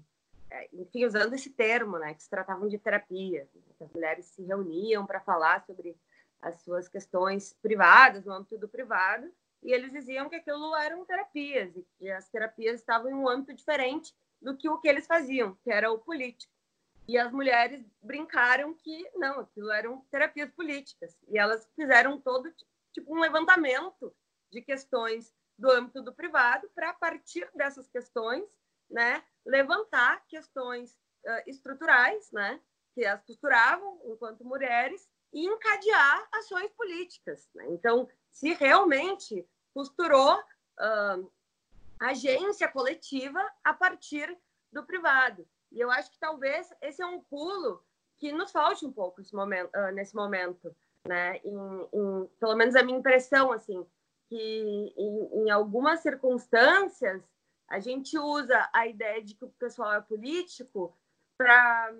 é, 0.52 0.68
enfim, 0.74 1.06
usando 1.06 1.34
esse 1.34 1.50
termo, 1.50 1.98
né, 1.98 2.14
que 2.14 2.24
se 2.24 2.30
tratavam 2.30 2.68
de 2.68 2.78
terapia, 2.78 3.48
que 3.78 3.84
as 3.84 3.92
mulheres 3.92 4.26
se 4.26 4.44
reuniam 4.44 5.06
para 5.06 5.22
falar 5.22 5.64
sobre 5.66 5.96
as 6.42 6.62
suas 6.62 6.88
questões 6.90 7.56
privadas, 7.62 8.26
no 8.26 8.34
âmbito 8.34 8.58
do 8.58 8.68
privado, 8.68 9.32
e 9.62 9.74
eles 9.74 9.92
diziam 9.92 10.30
que 10.30 10.36
aquilo 10.36 10.76
eram 10.76 11.06
terapias 11.06 11.76
e 11.76 11.86
que 11.98 12.10
as 12.10 12.30
terapias 12.30 12.80
estavam 12.80 13.10
em 13.10 13.14
um 13.14 13.28
âmbito 13.28 13.54
diferente 13.54 14.14
do 14.42 14.56
que 14.56 14.70
o 14.70 14.78
que 14.80 14.88
eles 14.88 15.06
faziam, 15.06 15.56
que 15.64 15.72
era 15.72 15.92
o 15.92 16.00
político. 16.00 16.52
E 17.08 17.18
as 17.18 17.32
mulheres 17.32 17.84
brincaram 18.02 18.74
que 18.74 19.10
não, 19.16 19.40
aquilo 19.40 19.72
eram 19.72 20.06
terapias 20.12 20.50
políticas. 20.52 21.18
E 21.28 21.38
elas 21.38 21.68
fizeram 21.76 22.22
todo 22.22 22.54
tipo 22.94 23.16
um 23.16 23.20
levantamento 23.20 24.16
de 24.52 24.62
questões 24.62 25.34
do 25.58 25.70
âmbito 25.72 26.02
do 26.02 26.14
privado 26.14 26.70
para 26.74 26.92
a 26.92 26.94
partir 26.94 27.50
dessas 27.54 27.88
questões, 27.90 28.46
né, 28.90 29.24
levantar 29.46 30.26
questões 30.28 30.94
uh, 31.26 31.44
estruturais, 31.48 32.32
né, 32.32 32.62
que 32.94 33.06
as 33.06 33.22
costuravam 33.26 34.00
enquanto 34.06 34.46
mulheres 34.46 35.08
e 35.34 35.46
encadear 35.46 36.28
ações 36.32 36.72
políticas. 36.72 37.50
Né? 37.54 37.66
Então, 37.70 38.10
se 38.32 38.54
realmente 38.54 39.48
costurou 39.74 40.36
uh, 40.38 41.32
agência 42.00 42.68
coletiva 42.68 43.42
a 43.64 43.74
partir 43.74 44.38
do 44.72 44.84
privado. 44.84 45.48
E 45.72 45.80
eu 45.80 45.92
acho 45.92 46.12
que 46.12 46.20
talvez 46.20 46.74
esse 46.82 47.02
é 47.02 47.06
um 47.06 47.22
pulo 47.22 47.84
que 48.18 48.32
nos 48.32 48.52
falte 48.52 48.86
um 48.86 48.92
pouco 48.92 49.22
momento, 49.34 49.70
uh, 49.76 49.92
nesse 49.92 50.16
momento 50.16 50.76
né? 51.08 51.38
Em, 51.44 51.56
em, 51.94 52.28
pelo 52.40 52.56
menos 52.56 52.76
a 52.76 52.84
minha 52.84 52.98
impressão, 52.98 53.52
assim, 53.52 53.86
que 54.28 54.94
em, 54.98 55.44
em 55.44 55.50
algumas 55.50 56.02
circunstâncias 56.02 57.24
a 57.68 57.80
gente 57.80 58.18
usa 58.18 58.70
a 58.74 58.88
ideia 58.88 59.24
de 59.24 59.36
que 59.36 59.46
o 59.46 59.50
pessoal 59.50 59.94
é 59.94 60.02
político 60.02 60.96
para 61.38 61.94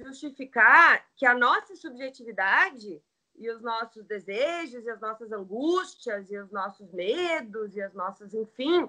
justificar 0.00 1.06
que 1.14 1.26
a 1.26 1.34
nossa 1.34 1.76
subjetividade 1.76 3.00
e 3.36 3.50
os 3.50 3.60
nossos 3.62 4.04
desejos 4.04 4.84
e 4.84 4.90
as 4.90 5.00
nossas 5.00 5.32
angústias 5.32 6.30
e 6.30 6.38
os 6.38 6.50
nossos 6.50 6.90
medos 6.92 7.76
e 7.76 7.82
as 7.82 7.92
nossas, 7.92 8.32
enfim, 8.34 8.88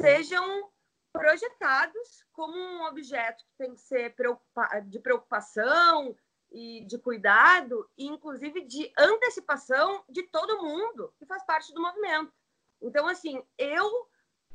sejam 0.00 0.70
projetados 1.12 2.24
como 2.32 2.56
um 2.56 2.84
objeto 2.86 3.44
que 3.44 3.56
tem 3.56 3.74
que 3.74 3.80
ser 3.80 4.14
de 4.86 4.98
preocupação 4.98 6.16
e 6.50 6.84
de 6.84 6.98
cuidado 6.98 7.88
e 7.96 8.06
inclusive 8.06 8.62
de 8.62 8.92
antecipação 8.98 10.04
de 10.08 10.22
todo 10.24 10.62
mundo 10.62 11.12
que 11.18 11.26
faz 11.26 11.44
parte 11.44 11.72
do 11.72 11.80
movimento. 11.80 12.32
Então, 12.82 13.06
assim, 13.06 13.42
eu 13.56 14.08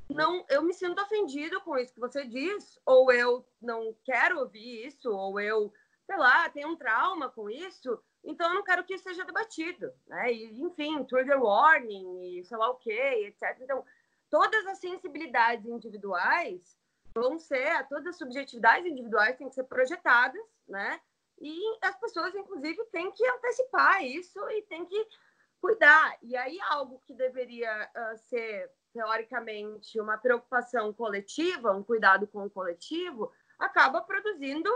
não, 0.10 0.46
eu 0.50 0.63
me 0.63 0.74
sinto 0.74 1.02
ofendido 1.02 1.62
com 1.62 1.78
isso 1.78 1.94
que 1.94 2.00
você 2.00 2.26
diz, 2.26 2.80
ou 2.86 3.12
eu 3.12 3.48
não 3.62 3.96
quero 4.04 4.39
ouvir 4.39 4.86
isso, 4.86 5.12
ou 5.12 5.39
eu 5.39 5.72
sei 6.10 6.18
lá, 6.18 6.50
tem 6.50 6.65
um 6.65 6.76
trauma 6.76 7.30
com 7.30 7.48
isso, 7.48 8.02
então 8.24 8.50
eu 8.50 8.56
não 8.56 8.64
quero 8.64 8.84
que 8.84 8.94
isso 8.94 9.04
seja 9.04 9.26
debatido, 9.26 9.92
né? 10.08 10.32
E, 10.32 10.62
enfim, 10.62 11.04
trigger 11.06 11.42
warning 11.42 12.40
e 12.40 12.46
sei 12.46 12.58
lá 12.58 12.70
o 12.70 12.76
quê, 12.76 13.26
etc. 13.28 13.58
Então, 13.62 13.84
todas 14.30 14.66
as 14.68 14.80
sensibilidades 14.80 15.66
individuais 15.66 16.78
vão 17.16 17.40
ser, 17.40 17.88
todas 17.88 18.08
as 18.08 18.18
subjetividades 18.18 18.86
individuais 18.86 19.38
têm 19.38 19.50
que 19.50 19.56
ser 19.56 19.64
projetadas, 19.64 20.42
né? 20.68 21.00
E 21.42 21.58
as 21.82 21.98
pessoas, 22.00 22.36
inclusive, 22.36 22.84
têm 22.92 23.12
que 23.12 23.26
antecipar 23.26 24.04
isso 24.04 24.40
e 24.50 24.62
têm 24.64 24.86
que 24.86 25.08
cuidar. 25.62 26.18
E 26.22 26.36
aí, 26.36 26.60
algo 26.70 27.02
que 27.06 27.14
deveria 27.14 27.90
uh, 27.96 28.18
ser, 28.28 28.70
teoricamente, 28.94 30.00
uma 30.00 30.18
preocupação 30.18 30.94
coletiva, 30.94 31.72
um 31.72 31.84
cuidado 31.84 32.28
com 32.28 32.46
o 32.46 32.50
coletivo, 32.50 33.32
acaba 33.58 34.02
produzindo 34.02 34.70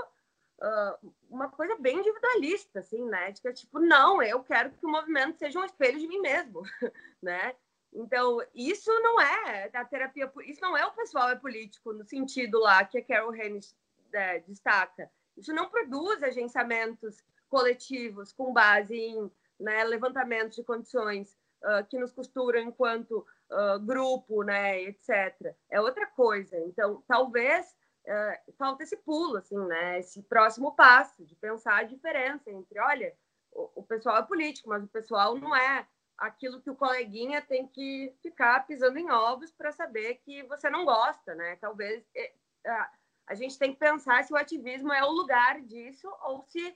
uh, 0.61 1.13
uma 1.29 1.49
coisa 1.49 1.75
bem 1.77 1.99
individualista, 1.99 2.79
assim, 2.79 3.03
né? 3.05 3.31
De 3.31 3.41
que 3.41 3.47
é 3.47 3.53
tipo, 3.53 3.79
não, 3.79 4.21
eu 4.21 4.43
quero 4.43 4.71
que 4.71 4.85
o 4.85 4.91
movimento 4.91 5.37
seja 5.37 5.59
um 5.59 5.65
espelho 5.65 5.99
de 5.99 6.07
mim 6.07 6.19
mesmo, 6.19 6.61
né? 7.21 7.55
Então, 7.91 8.39
isso 8.55 8.91
não 9.01 9.21
é 9.21 9.69
a 9.73 9.85
terapia, 9.85 10.31
isso 10.45 10.61
não 10.61 10.75
é 10.75 10.85
o 10.85 10.93
pessoal 10.93 11.29
é 11.29 11.35
político 11.35 11.93
no 11.93 12.03
sentido 12.03 12.59
lá 12.59 12.83
que 12.83 12.97
a 12.97 13.05
Carol 13.05 13.31
Haynes 13.31 13.75
é, 14.11 14.39
destaca. 14.39 15.09
Isso 15.37 15.53
não 15.53 15.69
produz 15.69 16.21
agenciamentos 16.23 17.23
coletivos 17.49 18.31
com 18.33 18.51
base 18.51 18.95
em 18.95 19.31
né, 19.59 19.83
levantamentos 19.83 20.55
de 20.55 20.63
condições 20.63 21.37
uh, 21.61 21.85
que 21.87 21.99
nos 21.99 22.11
costuram 22.11 22.59
enquanto 22.59 23.25
uh, 23.51 23.79
grupo, 23.79 24.43
né, 24.43 24.81
etc. 24.81 25.55
É 25.69 25.79
outra 25.79 26.07
coisa. 26.07 26.57
Então, 26.59 27.03
talvez 27.07 27.75
falta 28.57 28.83
esse 28.83 28.97
pulo, 28.97 29.37
assim, 29.37 29.57
né, 29.57 29.99
esse 29.99 30.21
próximo 30.23 30.75
passo 30.75 31.25
de 31.25 31.35
pensar 31.35 31.77
a 31.77 31.83
diferença 31.83 32.51
entre, 32.51 32.79
olha, 32.79 33.15
o, 33.51 33.69
o 33.75 33.83
pessoal 33.83 34.17
é 34.17 34.23
político, 34.23 34.69
mas 34.69 34.83
o 34.83 34.87
pessoal 34.87 35.35
não 35.35 35.55
é 35.55 35.87
aquilo 36.17 36.61
que 36.61 36.69
o 36.69 36.75
coleguinha 36.75 37.41
tem 37.41 37.67
que 37.67 38.13
ficar 38.21 38.65
pisando 38.67 38.97
em 38.97 39.09
ovos 39.09 39.51
para 39.51 39.71
saber 39.71 40.15
que 40.23 40.43
você 40.43 40.69
não 40.69 40.85
gosta, 40.85 41.33
né? 41.35 41.55
Talvez 41.57 42.05
é, 42.15 42.33
a 43.27 43.35
gente 43.35 43.57
tem 43.57 43.73
que 43.73 43.79
pensar 43.79 44.23
se 44.23 44.33
o 44.33 44.37
ativismo 44.37 44.91
é 44.93 45.03
o 45.03 45.11
lugar 45.11 45.61
disso 45.61 46.09
ou 46.23 46.43
se 46.43 46.75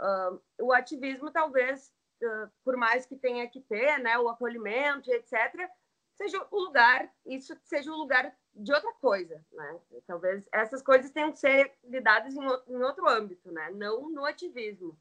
uh, 0.00 0.40
o 0.60 0.72
ativismo 0.72 1.30
talvez, 1.30 1.92
uh, 2.22 2.50
por 2.62 2.76
mais 2.76 3.06
que 3.06 3.16
tenha 3.16 3.48
que 3.48 3.60
ter, 3.60 3.98
né, 3.98 4.18
o 4.18 4.28
acolhimento, 4.28 5.10
etc., 5.10 5.68
seja 6.14 6.46
o 6.50 6.58
lugar, 6.58 7.10
isso 7.24 7.56
seja 7.64 7.92
o 7.92 7.96
lugar 7.96 8.36
de 8.54 8.72
outra 8.72 8.92
coisa, 8.94 9.44
né? 9.52 9.80
Talvez 10.06 10.48
essas 10.52 10.82
coisas 10.82 11.10
tenham 11.10 11.32
que 11.32 11.38
ser 11.38 11.72
lidadas 11.84 12.34
em, 12.34 12.44
em 12.68 12.82
outro 12.82 13.08
âmbito, 13.08 13.50
né? 13.52 13.70
Não 13.70 14.08
no 14.10 14.24
ativismo. 14.24 14.96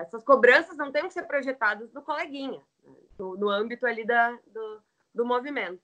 Essas 0.00 0.22
cobranças 0.24 0.76
não 0.76 0.90
têm 0.90 1.06
que 1.06 1.12
ser 1.12 1.24
projetadas 1.24 1.92
no 1.92 2.02
coleguinha, 2.02 2.62
né? 2.84 2.94
no, 3.18 3.36
no, 3.36 3.50
âmbito 3.50 3.86
ali 3.86 4.04
da, 4.04 4.38
do, 4.46 4.82
do 5.14 5.24
movimento. 5.24 5.82